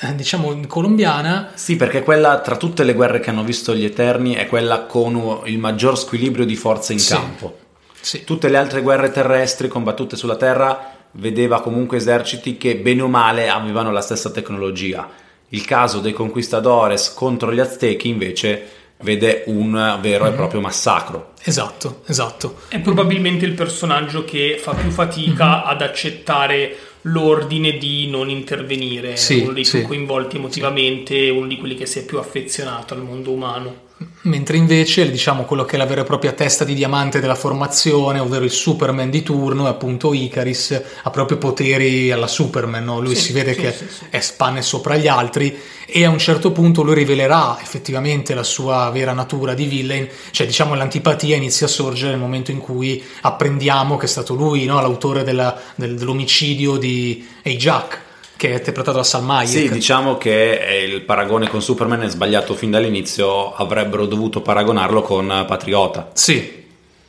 eh, 0.00 0.14
diciamo, 0.16 0.58
colombiana. 0.66 1.52
Sì, 1.54 1.76
perché 1.76 2.02
quella 2.02 2.40
tra 2.40 2.56
tutte 2.56 2.82
le 2.82 2.94
guerre 2.94 3.20
che 3.20 3.30
hanno 3.30 3.44
visto 3.44 3.76
gli 3.76 3.84
Eterni 3.84 4.34
è 4.34 4.48
quella 4.48 4.86
con 4.86 5.42
il 5.44 5.58
maggior 5.58 5.96
squilibrio 5.96 6.44
di 6.44 6.56
forze 6.56 6.94
in 6.94 6.98
Sì. 6.98 7.12
campo. 7.12 7.58
Sì. 8.00 8.24
Tutte 8.24 8.48
le 8.48 8.56
altre 8.56 8.82
guerre 8.82 9.10
terrestri 9.10 9.68
combattute 9.68 10.16
sulla 10.16 10.36
Terra 10.36 10.96
vedeva 11.12 11.60
comunque 11.60 11.96
eserciti 11.96 12.56
che 12.56 12.76
bene 12.76 13.02
o 13.02 13.08
male 13.08 13.48
avevano 13.48 13.90
la 13.92 14.00
stessa 14.00 14.30
tecnologia. 14.30 15.08
Il 15.48 15.64
caso 15.64 15.98
dei 16.00 16.12
conquistadores 16.12 17.12
contro 17.12 17.52
gli 17.52 17.58
Aztechi 17.60 18.08
invece 18.08 18.68
vede 19.02 19.44
un 19.46 19.98
vero 20.00 20.24
Mhm. 20.26 20.32
e 20.32 20.34
proprio 20.36 20.60
massacro. 20.60 21.32
Esatto, 21.42 22.02
esatto. 22.06 22.60
È 22.68 22.78
probabilmente 22.80 23.44
il 23.46 23.54
personaggio 23.54 24.24
che 24.24 24.58
fa 24.60 24.74
più 24.74 24.90
fatica 24.90 25.46
Mhm. 25.58 25.62
ad 25.66 25.82
accettare 25.82 26.76
l'ordine 27.02 27.78
di 27.78 28.08
non 28.08 28.28
intervenire, 28.28 29.16
Sì, 29.16 29.40
uno 29.40 29.52
dei 29.52 29.64
sì. 29.64 29.78
più 29.78 29.86
coinvolti 29.88 30.36
emotivamente, 30.36 31.30
uno 31.30 31.46
di 31.46 31.56
quelli 31.56 31.74
che 31.74 31.86
si 31.86 31.98
è 32.00 32.04
più 32.04 32.18
affezionato 32.18 32.92
al 32.94 33.02
mondo 33.02 33.30
umano. 33.32 33.88
Mentre 34.22 34.58
invece, 34.58 35.10
diciamo, 35.10 35.44
quello 35.46 35.64
che 35.64 35.76
è 35.76 35.78
la 35.78 35.86
vera 35.86 36.02
e 36.02 36.04
propria 36.04 36.32
testa 36.32 36.62
di 36.64 36.74
diamante 36.74 37.20
della 37.20 37.34
formazione, 37.34 38.18
ovvero 38.18 38.44
il 38.44 38.50
Superman 38.50 39.08
di 39.08 39.22
turno, 39.22 39.64
è 39.64 39.70
appunto 39.70 40.12
Icaris, 40.12 40.78
ha 41.04 41.08
proprio 41.08 41.38
poteri 41.38 42.12
alla 42.12 42.26
Superman, 42.26 42.84
no? 42.84 43.00
Lui 43.00 43.14
Sì, 43.16 43.22
si 43.22 43.32
vede 43.32 43.54
sì, 43.54 43.60
che 43.60 43.72
sì, 43.72 43.84
è 44.10 44.20
spanne 44.20 44.60
sopra 44.60 44.98
gli 44.98 45.08
altri 45.08 45.58
e 45.86 46.04
a 46.04 46.10
un 46.10 46.18
certo 46.18 46.52
punto 46.52 46.82
lui 46.82 46.94
rivelerà 46.96 47.56
effettivamente 47.62 48.34
la 48.34 48.42
sua 48.42 48.90
vera 48.90 49.14
natura 49.14 49.54
di 49.54 49.64
villain, 49.64 50.06
cioè 50.32 50.46
diciamo 50.46 50.74
l'antipatia 50.74 51.34
inizia 51.36 51.64
a 51.64 51.70
sorgere 51.70 52.10
nel 52.10 52.20
momento 52.20 52.50
in 52.50 52.58
cui 52.58 53.02
apprendiamo 53.22 53.96
che 53.96 54.04
è 54.04 54.08
stato 54.08 54.34
lui, 54.34 54.66
no? 54.66 54.82
L'autore 54.82 55.24
della- 55.24 55.58
del- 55.76 55.96
dell'omicidio 55.96 56.76
di 56.76 57.26
Ajax, 57.42 57.96
che 58.40 58.48
è 58.48 58.56
interpretato 58.56 58.96
da 58.96 59.04
Salma 59.04 59.36
Hayek. 59.40 59.50
Sì, 59.50 59.70
diciamo 59.70 60.16
che 60.16 60.52
eh, 60.66 60.84
il 60.84 61.02
paragone 61.02 61.46
con 61.46 61.60
Superman 61.60 62.04
è 62.04 62.08
sbagliato 62.08 62.54
fin 62.54 62.70
dall'inizio, 62.70 63.52
avrebbero 63.52 64.06
dovuto 64.06 64.40
paragonarlo 64.40 65.02
con 65.02 65.44
Patriota. 65.46 66.08
Sì, 66.14 66.64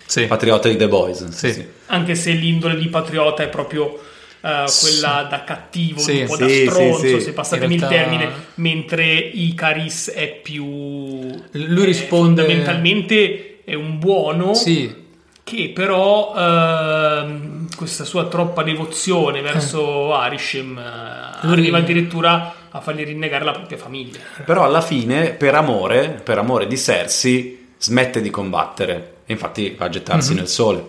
sì. 0.06 0.26
Patriota 0.26 0.68
di 0.68 0.76
The 0.76 0.90
Boys. 0.90 1.30
Sì. 1.30 1.54
sì. 1.54 1.66
Anche 1.86 2.16
se 2.16 2.32
l'indole 2.32 2.76
di 2.76 2.90
patriota 2.90 3.44
è 3.44 3.48
proprio 3.48 3.98
eh, 4.42 4.66
quella 4.82 5.26
da 5.30 5.46
cattivo, 5.46 6.00
Sì, 6.02 6.20
un 6.20 6.28
po' 6.28 6.36
sì, 6.36 6.66
da 6.66 6.72
stronzo, 6.72 7.08
sì. 7.08 7.22
se 7.22 7.32
passatemi 7.32 7.78
realtà- 7.78 7.96
il 7.96 8.02
termine, 8.02 8.32
mentre 8.56 9.14
Icaris 9.16 10.12
è 10.12 10.28
più... 10.44 10.66
Lui 10.66 11.82
è 11.82 11.86
risponde- 11.86 12.42
Fondamentalmente 12.44 13.60
è 13.64 13.74
un 13.74 14.00
buono 14.00 14.54
Sì, 14.54 14.94
che 15.52 15.72
però 15.74 16.34
ehm, 16.36 17.68
questa 17.76 18.06
sua 18.06 18.28
troppa 18.28 18.64
devozione 18.64 19.42
verso 19.42 20.14
Arishem 20.14 20.78
eh, 20.78 21.46
Lui- 21.46 21.54
arriva 21.54 21.78
addirittura 21.80 22.56
a 22.70 22.80
fargli 22.80 23.04
rinnegare 23.04 23.44
la 23.44 23.52
propria 23.52 23.78
famiglia. 23.78 24.20
Però 24.46 24.64
alla 24.64 24.82
fine, 24.82 25.32
per 25.32 25.56
amore, 25.56 26.22
per 26.24 26.38
amore 26.38 26.68
di 26.68 26.78
Cersei, 26.78 27.74
smette 27.78 28.22
di 28.22 28.30
combattere. 28.30 29.16
E 29.26 29.34
infatti 29.34 29.76
va 29.78 29.86
a 29.86 29.90
gettarsi 29.90 30.32
Mhm. 30.32 30.38
nel 30.38 30.48
sole. 30.48 30.86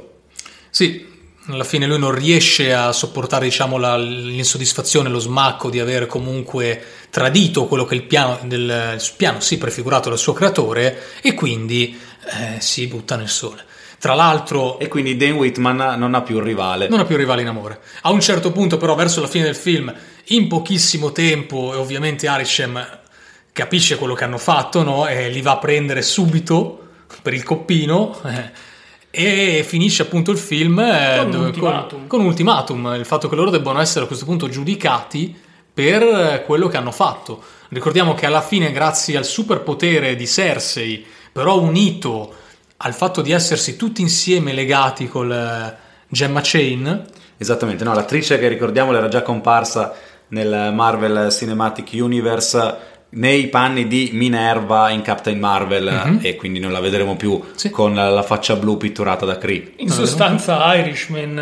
Sì, 0.70 1.07
alla 1.48 1.64
fine 1.64 1.87
lui 1.87 1.98
non 1.98 2.14
riesce 2.14 2.72
a 2.72 2.92
sopportare 2.92 3.44
diciamo, 3.46 3.79
la- 3.79 3.96
l'insoddisfazione, 3.96 5.09
lo 5.09 5.18
smacco 5.18 5.70
di 5.70 5.81
aver 5.81 6.07
comunque 6.07 6.81
tradito 7.11 7.66
quello 7.66 7.85
che 7.85 7.94
è 7.94 7.98
il 7.98 8.05
piano, 8.05 8.38
del, 8.44 8.94
il 8.94 9.12
piano 9.16 9.40
sì 9.40 9.59
prefigurato 9.59 10.09
dal 10.09 10.18
suo 10.18 10.33
creatore 10.33 11.03
e 11.20 11.35
quindi 11.35 11.98
eh, 12.27 12.61
si 12.61 12.87
butta 12.87 13.16
nel 13.16 13.29
sole. 13.29 13.64
Tra 14.03 14.15
l'altro 14.15 14.81
E 14.81 14.88
quindi 14.88 15.17
Dane 15.17 15.31
Whitman 15.31 15.97
non 15.97 16.15
ha 16.15 16.23
più 16.23 16.38
un 16.38 16.43
rivale. 16.43 16.88
non 16.88 16.99
ha 16.99 17.05
più 17.05 17.17
rivali 17.17 17.43
in 17.43 17.47
amore. 17.47 17.79
A 18.01 18.11
un 18.11 18.21
certo 18.21 18.51
punto 18.51 18.77
però 18.77 18.97
verso 18.97 19.21
la 19.21 19.29
fine 19.29 19.45
del 19.45 19.55
film, 19.55 19.95
in 20.27 20.49
pochissimo 20.49 21.12
tempo 21.12 21.73
e 21.73 21.77
ovviamente 21.77 22.27
Arishem 22.27 22.85
capisce 23.53 23.97
quello 23.97 24.15
che 24.15 24.25
hanno 24.25 24.38
fatto 24.38 24.83
no? 24.83 25.07
e 25.07 25.29
li 25.31 25.41
va 25.41 25.53
a 25.53 25.59
prendere 25.59 26.03
subito 26.03 26.88
per 27.23 27.33
il 27.33 27.45
coppino 27.45 28.19
eh, 28.25 28.51
e 29.11 29.62
finisce 29.65 30.03
appunto 30.03 30.33
il 30.33 30.38
film 30.38 30.81
eh, 30.81 31.15
Con 31.19 31.25
un 31.27 31.31
dove- 31.31 31.47
ultimatum. 31.47 32.07
con 32.09 32.21
un 32.21 32.27
ultimatum, 32.27 32.95
il 32.99 33.05
fatto 33.05 33.29
che 33.29 33.37
loro 33.37 33.51
debbano 33.51 33.81
essere 33.81 34.05
a 34.05 34.09
questo 34.09 34.25
punto 34.25 34.49
giudicati 34.49 35.33
per 35.73 36.03
eh, 36.03 36.43
quello 36.45 36.67
che 36.67 36.77
hanno 36.77 36.91
fatto. 36.91 37.41
Ricordiamo 37.69 38.15
che 38.15 38.27
alla 38.27 38.43
fine 38.43 38.73
grazie 38.73 39.17
al 39.17 39.25
superpotere 39.25 40.17
di 40.17 40.27
Cersei, 40.27 41.07
però 41.31 41.61
unito 41.61 42.35
al 42.85 42.95
fatto 42.95 43.23
di 43.23 43.33
essersi 43.33 43.77
tutti 43.77 44.01
insieme 44.03 44.53
legati 44.53 45.09
col 45.09 45.31
eh, 45.33 45.77
Gemma 46.09 46.40
Chain, 46.42 47.05
Esattamente, 47.38 47.83
no, 47.83 47.92
l'attrice 47.92 48.38
che 48.38 48.47
ricordiamo 48.47 48.95
era 48.95 49.09
già 49.09 49.23
comparsa 49.23 49.92
nel 50.29 50.73
Marvel 50.73 51.29
Cinematic 51.33 51.88
Universe 51.95 52.77
nei 53.14 53.49
panni 53.49 53.88
di 53.88 54.11
Minerva 54.12 54.90
in 54.90 55.03
Captain 55.03 55.38
Marvel 55.40 55.85
Mhm. 56.07 56.18
e 56.23 56.37
quindi 56.37 56.61
non 56.61 56.71
la 56.71 56.79
vedremo 56.79 57.16
più 57.16 57.42
Sì. 57.57 57.68
con 57.71 57.95
la 57.95 58.23
faccia 58.23 58.55
blu 58.55 58.77
pitturata 58.77 59.27
da 59.27 59.38
Kree. 59.38 59.73
In 59.79 59.88
sostanza 59.90 60.73
Irishman, 60.77 61.37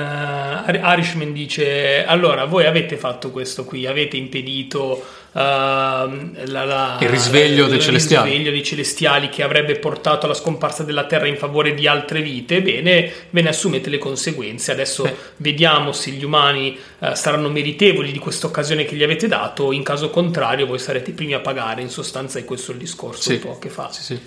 eh, 0.67 0.81
Irishman 0.83 1.33
dice 1.35 2.03
allora 2.07 2.47
voi 2.47 2.65
avete 2.67 2.97
fatto 2.97 3.31
questo 3.31 3.65
qui, 3.65 3.87
avete 3.87 4.17
impedito 4.17 5.05
la- 5.33 6.65
la- 6.65 6.99
Il 7.01 7.09
risveglio 7.09 7.67
dei 7.67 7.77
il 7.77 7.83
celestiali. 7.83 8.31
risveglio 8.31 8.51
dei 8.51 8.65
celestiali 8.65 9.29
che 9.29 9.43
avrebbe 9.43 9.77
portato 9.77 10.27
alla 10.27 10.35
scomparsa 10.35 10.83
della 10.83 11.05
Terra 11.05 11.27
in 11.27 11.37
favore 11.37 11.75
di 11.75 11.87
altre 11.87 12.21
vite, 12.21 12.63
bene, 12.63 13.11
ve 13.31 13.43
ne 13.43 13.49
assumete 13.49 13.91
le 13.91 13.99
conseguenze. 13.99 14.73
Adesso 14.73 15.07
Sì. 15.07 15.13
vediamo 15.37 15.93
se 15.93 16.11
gli 16.11 16.25
umani 16.25 16.77
eh, 16.99 17.15
saranno 17.15 17.49
meritevoli 17.49 18.13
di 18.13 18.19
questa 18.19 18.47
occasione 18.47 18.85
che 18.85 18.97
gli 18.97 19.03
avete 19.03 19.27
dato, 19.29 19.73
in 19.73 19.83
caso 19.83 20.11
contrario 20.11 20.67
voi 20.67 20.79
sarete 20.79 21.11
i 21.11 21.15
primi 21.15 21.35
a 21.35 21.41
pagare, 21.41 21.81
in 21.81 21.91
sostanza 21.91 22.39
è 22.39 22.45
questo 22.45 22.73
il 22.73 22.79
discorso 22.79 23.23
Sì. 23.23 23.33
un 23.35 23.41
po' 23.41 23.59
che 23.59 23.69
fa. 23.69 23.91
Sì, 23.91 24.03
sì. 24.03 24.21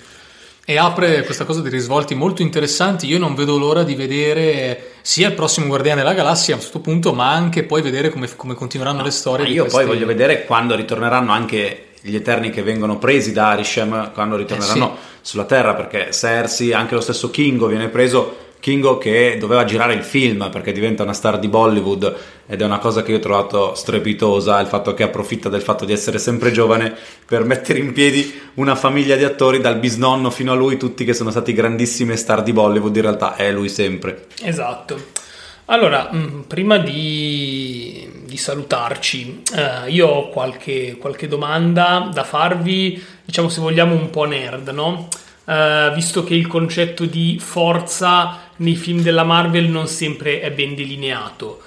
E 0.65 0.78
apre 0.78 1.23
questa 1.26 1.43
cosa 1.43 1.62
di 1.62 1.69
risvolti 1.69 2.15
molto 2.15 2.41
interessanti. 2.41 3.06
Io 3.06 3.19
non 3.19 3.36
vedo 3.36 3.58
l'ora 3.58 3.84
di 3.84 3.95
vedere 3.95 4.91
sia 5.02 5.28
il 5.28 5.34
prossimo 5.34 5.67
Guardiano 5.67 5.99
della 5.99 6.13
Galassia 6.13 6.54
a 6.54 6.58
questo 6.58 6.80
punto, 6.80 7.13
ma 7.13 7.32
anche 7.32 7.63
poi 7.63 7.82
vedere 7.82 8.10
come, 8.10 8.30
come 8.36 8.54
continueranno 8.54 9.04
le 9.04 9.12
storie. 9.12 9.47
Io 9.47 9.63
poi 9.63 9.71
questi- 9.71 9.89
voglio 9.89 10.06
vedere 10.06 10.45
quando 10.45 10.76
ritorneranno 10.76 11.34
anche 11.34 11.88
gli 11.99 12.15
Eterni 12.15 12.49
che 12.49 12.63
vengono 12.63 12.97
presi 12.97 13.34
da 13.34 13.49
Arishem, 13.49 14.12
quando 14.13 14.36
ritorneranno 14.38 14.97
sulla 15.21 15.45
Terra, 15.45 15.73
perché 15.73 16.12
Cersei, 16.12 16.73
anche 16.73 16.95
lo 16.95 17.02
stesso 17.02 17.30
Kingo 17.30 17.67
viene 17.67 17.89
preso. 17.89 18.38
Kingo 18.63 18.97
che 18.97 19.36
doveva 19.38 19.65
girare 19.65 19.93
il 19.93 20.04
film 20.04 20.49
perché 20.49 20.71
diventa 20.71 21.04
una 21.04 21.12
star 21.12 21.38
di 21.38 21.49
Bollywood 21.49 22.15
ed 22.47 22.62
è 22.62 22.63
una 22.63 22.78
cosa 22.78 23.04
che 23.04 23.12
io 23.12 23.17
ho 23.17 23.19
trovato 23.19 23.76
strepitosa, 23.76 24.62
il 24.62 24.67
fatto 24.67 24.93
che 24.93 25.04
approfitta 25.04 25.49
del 25.49 25.62
fatto 25.62 25.84
di 25.84 25.91
essere 25.91 26.17
sempre 26.17 26.49
giovane 26.49 26.95
per 27.26 27.43
mettere 27.43 27.80
in 27.80 27.91
piedi 27.91 28.39
una 28.54 28.76
famiglia 28.76 29.17
di 29.17 29.26
attori 29.26 29.60
dal 29.60 29.80
bisnonno 29.80 30.30
fino 30.30 30.54
a 30.54 30.56
lui, 30.56 30.78
tutti 30.78 31.04
che 31.04 31.13
sono 31.13 31.30
stati 31.30 31.52
grandissime 31.52 32.15
star 32.15 32.41
di 32.41 32.54
Bollywood, 32.54 32.95
in 32.95 33.02
realtà 33.02 33.36
è 33.36 33.52
lui 33.52 33.67
sempre. 33.67 34.28
Esatto. 34.41 34.97
Allora, 35.65 36.08
mh, 36.10 36.45
prima 36.47 36.78
di, 36.78 38.10
di 38.23 38.38
salutarci, 38.38 39.43
eh, 39.58 39.91
io 39.91 40.08
ho 40.08 40.30
qualche, 40.30 40.95
qualche, 40.97 41.28
domanda 41.28 42.10
da 42.13 42.23
farvi, 42.23 43.04
diciamo 43.26 43.49
se 43.49 43.60
vogliamo 43.60 43.93
un 43.93 44.10
po' 44.10 44.23
nerd, 44.23 44.69
no? 44.69 45.10
Eh, 45.45 45.91
visto 45.93 46.23
che 46.23 46.34
il 46.34 46.47
concetto 46.47 47.04
di 47.04 47.38
forza 47.41 48.42
nei 48.63 48.76
film 48.76 49.02
della 49.02 49.23
Marvel 49.23 49.69
non 49.69 49.88
sempre 49.88 50.39
è 50.41 50.52
ben 50.52 50.73
delineato. 50.73 51.62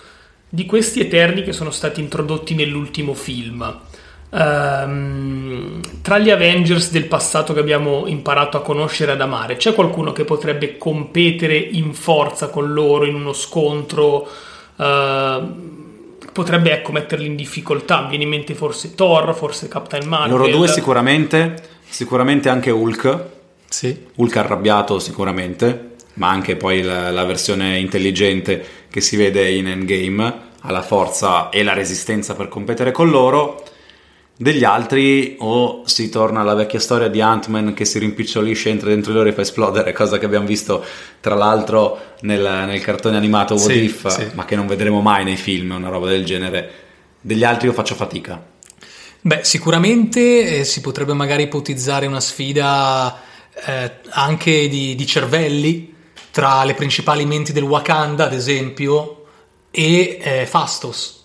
Di 0.49 0.67
questi 0.67 1.01
Eterni 1.01 1.43
che 1.43 1.53
sono 1.53 1.71
stati 1.71 2.01
introdotti 2.01 2.55
nell'ultimo 2.55 3.15
film, 3.15 3.81
Um, 4.29 5.81
tra 6.03 6.19
gli 6.19 6.31
Avengers 6.31 6.91
del 6.91 7.07
passato 7.07 7.55
che 7.55 7.61
abbiamo 7.61 8.07
imparato 8.07 8.57
a 8.57 8.61
conoscere 8.61 9.13
e 9.13 9.15
ad 9.15 9.21
amare, 9.21 9.57
c'è 9.57 9.73
qualcuno 9.73 10.13
che 10.13 10.25
potrebbe 10.25 10.77
competere 10.77 11.57
in 11.57 11.95
forza 11.95 12.49
con 12.49 12.73
loro 12.73 13.07
in 13.07 13.15
uno 13.15 13.33
scontro? 13.33 14.29
Uh, 14.75 15.85
potrebbe 16.33 16.73
ecco 16.73 16.93
metterli 16.93 17.25
in 17.25 17.37
difficoltà. 17.37 18.03
Mi 18.03 18.09
viene 18.09 18.25
in 18.25 18.31
mente 18.31 18.55
forse 18.55 18.95
Thor, 18.95 19.35
forse 19.35 19.69
Captain 19.69 20.07
Marvel. 20.07 20.37
Loro 20.37 20.49
due 20.49 20.69
sicuramente, 20.69 21.55
sicuramente 21.89 22.49
anche 22.49 22.71
Hulk. 22.71 23.25
Sì. 23.69 24.07
Hulk 24.17 24.37
arrabbiato 24.37 24.99
sicuramente, 24.99 25.96
ma 26.17 26.29
anche 26.29 26.57
poi 26.57 26.83
la, 26.83 27.11
la 27.11 27.25
versione 27.25 27.79
intelligente 27.79 28.65
che 28.91 29.01
si 29.01 29.17
vede 29.17 29.51
in 29.51 29.69
Endgame 29.69 30.45
ha 30.61 30.71
la 30.71 30.83
forza 30.83 31.49
e 31.51 31.63
la 31.63 31.73
resistenza 31.73 32.35
per 32.35 32.49
competere 32.49 32.91
con 32.91 33.11
loro 33.11 33.63
degli 34.39 34.65
altri 34.65 35.37
o 35.39 35.83
si 35.87 36.11
torna 36.11 36.41
alla 36.41 36.55
vecchia 36.55 36.79
storia 36.79 37.09
di 37.09 37.21
Ant-Man 37.21 37.73
che 37.73 37.87
si 37.87 37.99
rimpicciolisce, 37.99 38.69
entra 38.69 38.91
dentro 38.91 39.13
di 39.13 39.17
loro 39.17 39.31
e 39.31 39.33
fa 39.33 39.41
esplodere, 39.41 39.93
cosa 39.93 40.19
che 40.19 40.27
abbiamo 40.27 40.47
visto 40.47 40.85
tra 41.21 41.35
l'altro 41.35 42.15
nel, 42.21 42.43
nel 42.67 42.81
cartone 42.83 43.17
animato 43.17 43.55
What 43.55 43.71
sì, 43.71 43.85
If, 43.85 44.07
sì. 44.09 44.27
ma 44.35 44.45
che 44.45 44.57
non 44.57 44.67
vedremo 44.67 45.01
mai 45.01 45.25
nei 45.25 45.37
film, 45.37 45.75
una 45.75 45.89
roba 45.89 46.09
del 46.09 46.25
genere. 46.25 46.71
Degli 47.21 47.45
altri 47.45 47.69
io 47.69 47.73
faccio 47.73 47.95
fatica. 47.95 48.45
Beh, 49.23 49.41
sicuramente 49.43 50.59
eh, 50.59 50.65
si 50.65 50.81
potrebbe 50.81 51.15
magari 51.15 51.45
ipotizzare 51.45 52.07
una 52.07 52.21
sfida 52.21 53.21
eh, 53.65 53.91
anche 54.11 54.69
di, 54.69 54.95
di 54.95 55.07
cervelli 55.07 55.95
tra 56.37 56.65
le 56.65 56.75
principali 56.75 57.25
menti 57.25 57.55
del 57.55 57.63
Wakanda, 57.63 58.25
ad 58.25 58.35
esempio, 58.35 59.25
e 59.71 60.19
eh, 60.21 60.45
Fastos 60.45 61.17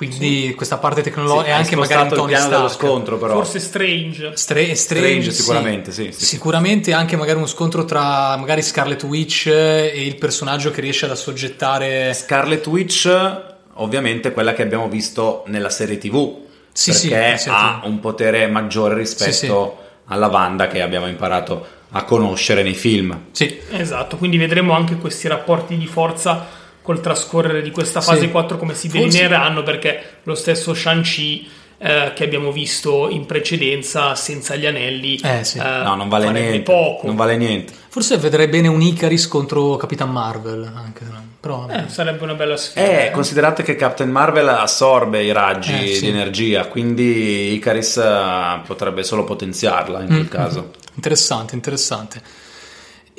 quindi 0.00 0.46
sì. 0.46 0.54
questa 0.54 0.78
parte 0.78 1.02
tecnologica 1.02 1.44
sì, 1.44 1.50
è 1.50 1.52
anche 1.52 1.76
magari 1.76 2.08
un 2.08 2.14
Tony 2.14 2.34
Stark. 2.34 2.70
scontro 2.70 3.18
però. 3.18 3.34
Forse 3.34 3.58
Strange. 3.58 4.32
Stra- 4.34 4.62
strange, 4.62 4.74
strange 4.74 5.30
sicuramente, 5.30 5.92
sì. 5.92 6.10
sì. 6.10 6.24
Sicuramente 6.24 6.94
anche 6.94 7.16
magari 7.16 7.36
uno 7.36 7.46
scontro 7.46 7.84
tra 7.84 8.34
magari 8.38 8.62
Scarlet 8.62 9.02
Witch 9.02 9.48
e 9.48 10.06
il 10.06 10.16
personaggio 10.16 10.70
che 10.70 10.80
riesce 10.80 11.04
ad 11.04 11.10
assoggettare... 11.10 12.14
Scarlet 12.14 12.66
Witch 12.66 13.40
ovviamente 13.74 14.32
quella 14.32 14.54
che 14.54 14.62
abbiamo 14.62 14.88
visto 14.88 15.44
nella 15.48 15.68
serie 15.68 15.98
TV. 15.98 16.44
Sì, 16.72 17.08
perché 17.10 17.36
sì, 17.36 17.48
ha 17.50 17.82
un 17.84 18.00
potere 18.00 18.46
maggiore 18.46 18.94
rispetto 18.94 19.76
alla 20.06 20.28
Wanda 20.28 20.66
che 20.66 20.80
abbiamo 20.80 21.08
imparato 21.08 21.78
a 21.90 22.04
conoscere 22.04 22.62
nei 22.62 22.74
film. 22.74 23.26
Sì, 23.32 23.58
esatto. 23.70 24.16
Quindi 24.16 24.36
vedremo 24.36 24.72
anche 24.74 24.96
questi 24.96 25.28
rapporti 25.28 25.76
di 25.76 25.86
forza 25.86 26.46
col 26.82 27.00
trascorrere 27.00 27.62
di 27.62 27.70
questa 27.70 28.00
fase 28.00 28.22
sì. 28.22 28.30
4 28.30 28.56
come 28.56 28.74
si 28.74 28.88
delineeranno 28.88 29.62
perché 29.62 30.18
lo 30.22 30.34
stesso 30.34 30.72
Shang-Chi 30.74 31.48
eh, 31.82 32.12
che 32.14 32.24
abbiamo 32.24 32.52
visto 32.52 33.08
in 33.08 33.24
precedenza 33.24 34.14
senza 34.14 34.54
gli 34.54 34.66
anelli 34.66 35.18
eh, 35.24 35.44
sì. 35.44 35.56
eh, 35.56 35.62
no 35.62 35.94
non 35.94 36.10
vale 36.10 36.30
niente 36.30 36.60
poco. 36.60 37.06
non 37.06 37.16
vale 37.16 37.38
niente 37.38 37.72
forse 37.88 38.18
vedrei 38.18 38.48
bene 38.48 38.68
un 38.68 38.82
Icaris 38.82 39.26
contro 39.26 39.76
Capitan 39.76 40.10
Marvel 40.10 40.70
anche 40.74 41.04
però 41.40 41.66
eh, 41.70 41.84
sarebbe 41.88 42.22
una 42.22 42.34
bella 42.34 42.58
sfida 42.58 43.06
eh, 43.06 43.10
considerate 43.10 43.62
che 43.62 43.76
Captain 43.76 44.10
Marvel 44.10 44.48
assorbe 44.48 45.22
i 45.22 45.32
raggi 45.32 45.72
eh, 45.72 45.94
sì. 45.94 46.00
di 46.02 46.08
energia 46.08 46.66
quindi 46.66 47.54
Icaris 47.54 47.96
eh, 47.96 48.60
potrebbe 48.66 49.02
solo 49.02 49.24
potenziarla 49.24 50.00
in 50.00 50.06
quel 50.06 50.18
mm-hmm. 50.18 50.28
caso 50.28 50.72
interessante 50.96 51.54
interessante 51.54 52.20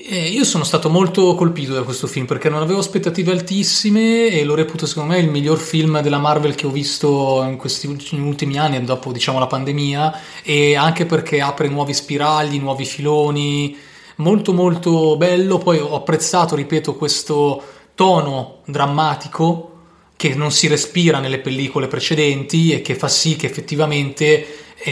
eh, 0.07 0.27
io 0.27 0.43
sono 0.43 0.63
stato 0.63 0.89
molto 0.89 1.35
colpito 1.35 1.73
da 1.73 1.83
questo 1.83 2.07
film 2.07 2.25
perché 2.25 2.49
non 2.49 2.61
avevo 2.61 2.79
aspettative 2.79 3.31
altissime 3.31 4.29
e 4.29 4.43
lo 4.43 4.55
reputo 4.55 4.85
secondo 4.85 5.13
me 5.13 5.19
il 5.19 5.29
miglior 5.29 5.57
film 5.57 6.01
della 6.01 6.17
Marvel 6.17 6.55
che 6.55 6.65
ho 6.65 6.71
visto 6.71 7.43
in 7.43 7.57
questi 7.57 7.87
ultimi 7.87 8.57
anni, 8.57 8.83
dopo 8.83 9.11
diciamo 9.11 9.39
la 9.39 9.47
pandemia, 9.47 10.19
e 10.43 10.75
anche 10.75 11.05
perché 11.05 11.41
apre 11.41 11.67
nuovi 11.67 11.93
spiragli, 11.93 12.59
nuovi 12.59 12.85
filoni, 12.85 13.77
molto 14.17 14.53
molto 14.53 15.17
bello. 15.17 15.57
Poi 15.57 15.79
ho 15.79 15.95
apprezzato, 15.95 16.55
ripeto, 16.55 16.95
questo 16.95 17.61
tono 17.95 18.59
drammatico 18.65 19.67
che 20.15 20.35
non 20.35 20.51
si 20.51 20.67
respira 20.67 21.19
nelle 21.19 21.39
pellicole 21.39 21.87
precedenti 21.87 22.71
e 22.71 22.81
che 22.81 22.95
fa 22.95 23.07
sì 23.07 23.35
che 23.35 23.47
effettivamente 23.47 24.45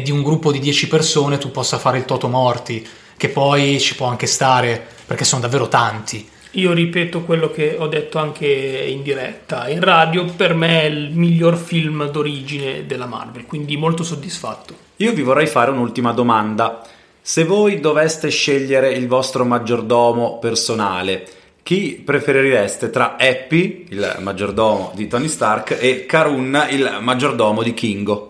di 0.03 0.11
un 0.11 0.23
gruppo 0.23 0.51
di 0.51 0.59
10 0.59 0.87
persone 0.87 1.37
tu 1.37 1.51
possa 1.51 1.77
fare 1.77 1.97
il 1.97 2.05
toto 2.05 2.27
morti 2.27 2.87
che 3.19 3.27
poi 3.27 3.82
ci 3.82 3.95
può 3.95 4.08
anche 4.08 4.27
stare 4.27 4.82
perché 5.05 5.25
sono 5.25 5.41
davvero 5.41 5.67
tanti. 5.67 6.25
Io 6.51 6.71
ripeto 6.71 7.23
quello 7.23 7.51
che 7.51 7.75
ho 7.77 7.88
detto 7.88 8.17
anche 8.17 8.47
in 8.47 9.03
diretta, 9.03 9.67
in 9.67 9.82
radio 9.82 10.23
per 10.25 10.53
me 10.53 10.84
è 10.84 10.86
il 10.86 11.12
miglior 11.12 11.58
film 11.58 12.10
d'origine 12.10 12.86
della 12.86 13.08
Marvel, 13.08 13.45
quindi 13.45 13.75
molto 13.75 14.03
soddisfatto. 14.03 14.73
Io 14.95 15.12
vi 15.12 15.21
vorrei 15.21 15.47
fare 15.47 15.69
un'ultima 15.69 16.13
domanda. 16.13 16.82
Se 17.21 17.43
voi 17.43 17.82
doveste 17.82 18.29
scegliere 18.29 18.93
il 18.93 19.08
vostro 19.08 19.43
maggiordomo 19.43 20.39
personale, 20.39 21.27
chi 21.62 22.01
preferireste 22.03 22.89
tra 22.89 23.17
Happy, 23.17 23.86
il 23.89 24.15
maggiordomo 24.19 24.93
di 24.95 25.08
Tony 25.08 25.27
Stark, 25.27 25.77
e 25.77 26.05
Karun, 26.05 26.67
il 26.69 26.99
maggiordomo 27.01 27.62
di 27.62 27.73
Kingo? 27.73 28.28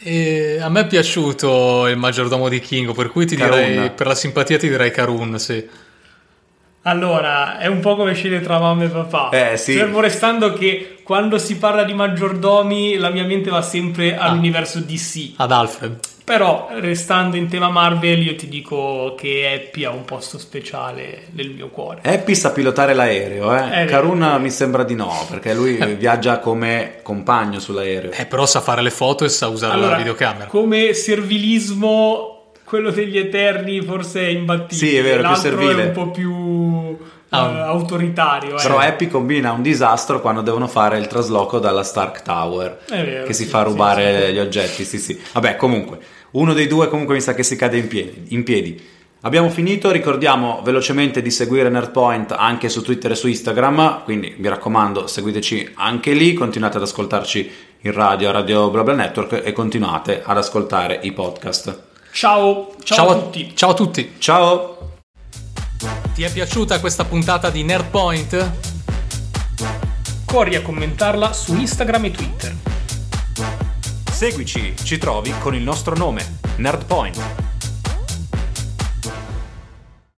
E 0.00 0.58
a 0.60 0.68
me 0.68 0.80
è 0.80 0.86
piaciuto 0.86 1.88
il 1.88 1.96
maggiordomo 1.96 2.48
di 2.48 2.60
Kingo, 2.60 2.92
per 2.92 3.08
cui 3.08 3.26
ti 3.26 3.34
Karun. 3.36 3.56
direi, 3.58 3.90
per 3.90 4.06
la 4.06 4.14
simpatia 4.14 4.56
ti 4.56 4.68
direi 4.68 4.90
Karun, 4.90 5.38
sì. 5.38 5.68
Allora, 6.88 7.58
è 7.58 7.66
un 7.66 7.80
po' 7.80 7.96
come 7.96 8.14
scegliere 8.14 8.42
tra 8.42 8.58
mamma 8.58 8.84
e 8.84 8.88
papà. 8.88 9.28
Eh, 9.30 9.56
sì. 9.58 9.74
Fermo 9.74 10.00
restando 10.00 10.54
che 10.54 11.00
quando 11.02 11.36
si 11.36 11.58
parla 11.58 11.84
di 11.84 11.92
maggiordomi 11.92 12.96
la 12.96 13.10
mia 13.10 13.24
mente 13.24 13.50
va 13.50 13.60
sempre 13.60 14.16
ah. 14.16 14.24
all'universo 14.24 14.80
DC. 14.80 15.32
Ad 15.36 15.52
Alfred. 15.52 15.98
Però, 16.24 16.68
restando 16.72 17.36
in 17.36 17.48
tema 17.48 17.70
Marvel, 17.70 18.22
io 18.22 18.36
ti 18.36 18.48
dico 18.48 19.14
che 19.16 19.50
Happy 19.50 19.84
ha 19.84 19.90
un 19.90 20.04
posto 20.04 20.38
speciale 20.38 21.24
nel 21.32 21.50
mio 21.50 21.68
cuore. 21.68 22.00
Happy 22.04 22.34
sa 22.34 22.52
pilotare 22.52 22.92
l'aereo, 22.92 23.54
eh? 23.56 23.86
Karun 23.86 24.36
mi 24.38 24.50
sembra 24.50 24.82
di 24.82 24.94
no, 24.94 25.26
perché 25.28 25.54
lui 25.54 25.78
eh. 25.78 25.94
viaggia 25.94 26.38
come 26.38 27.00
compagno 27.02 27.58
sull'aereo. 27.60 28.10
Eh, 28.12 28.26
però 28.26 28.44
sa 28.44 28.60
fare 28.60 28.82
le 28.82 28.90
foto 28.90 29.24
e 29.24 29.30
sa 29.30 29.48
usare 29.48 29.72
allora, 29.72 29.92
la 29.92 29.96
videocamera. 29.96 30.44
Come 30.46 30.92
servilismo, 30.92 32.37
quello 32.68 32.90
degli 32.90 33.16
Eterni 33.16 33.80
forse 33.80 34.20
è 34.20 34.28
imbattibile. 34.28 34.90
Sì, 34.90 34.96
è 34.96 35.02
vero, 35.02 35.22
L'altro 35.22 35.50
più 35.50 35.58
servile. 35.58 35.82
è 35.82 35.86
un 35.86 35.92
po' 35.92 36.10
più... 36.10 36.32
Uh, 37.30 37.36
autoritario. 37.36 38.56
Eh. 38.56 38.62
Però 38.62 38.78
Happy 38.78 39.06
combina 39.06 39.52
un 39.52 39.60
disastro 39.60 40.22
quando 40.22 40.40
devono 40.40 40.66
fare 40.66 40.96
il 40.96 41.06
trasloco 41.08 41.58
dalla 41.58 41.82
Stark 41.82 42.22
Tower, 42.22 42.78
vero, 42.88 43.26
che 43.26 43.34
sì, 43.34 43.44
si 43.44 43.50
fa 43.50 43.62
rubare 43.62 44.20
sì, 44.20 44.26
sì. 44.26 44.32
gli 44.32 44.38
oggetti. 44.38 44.84
Sì, 44.84 44.98
sì. 44.98 45.20
Vabbè, 45.32 45.56
comunque, 45.56 45.98
uno 46.30 46.54
dei 46.54 46.66
due 46.66 46.88
comunque 46.88 47.14
mi 47.14 47.20
sa 47.20 47.34
che 47.34 47.42
si 47.42 47.54
cade 47.54 47.76
in 47.76 47.86
piedi. 47.86 48.24
In 48.28 48.44
piedi. 48.44 48.82
Abbiamo 49.22 49.50
finito, 49.50 49.90
ricordiamo 49.90 50.62
velocemente 50.62 51.20
di 51.20 51.30
seguire 51.30 51.68
Nerdpoint 51.68 52.32
anche 52.32 52.68
su 52.68 52.82
Twitter 52.82 53.10
e 53.10 53.16
su 53.16 53.26
Instagram, 53.26 54.04
quindi 54.04 54.34
mi 54.38 54.48
raccomando 54.48 55.06
seguiteci 55.06 55.72
anche 55.74 56.12
lì, 56.12 56.34
continuate 56.34 56.76
ad 56.76 56.84
ascoltarci 56.84 57.50
in 57.80 57.92
radio, 57.92 58.28
a 58.28 58.32
Radio 58.32 58.70
Blabla 58.70 58.94
Network 58.94 59.42
e 59.44 59.52
continuate 59.52 60.22
ad 60.24 60.36
ascoltare 60.36 61.00
i 61.02 61.12
podcast. 61.12 61.87
Ciao, 62.18 62.74
ciao, 62.82 62.96
ciao 62.96 63.10
a 63.10 63.14
tutti. 63.14 63.52
Ciao 63.54 63.70
a 63.70 63.74
tutti. 63.74 64.14
Ciao. 64.18 64.90
Ti 66.14 66.24
è 66.24 66.32
piaciuta 66.32 66.80
questa 66.80 67.04
puntata 67.04 67.48
di 67.48 67.62
Nerdpoint? 67.62 68.50
Corri 70.24 70.56
a 70.56 70.62
commentarla 70.62 71.32
su 71.32 71.54
Instagram 71.54 72.06
e 72.06 72.10
Twitter. 72.10 72.56
Seguici, 74.10 74.74
ci 74.82 74.98
trovi 74.98 75.32
con 75.38 75.54
il 75.54 75.62
nostro 75.62 75.94
nome, 75.94 76.40
Nerdpoint. 76.56 77.47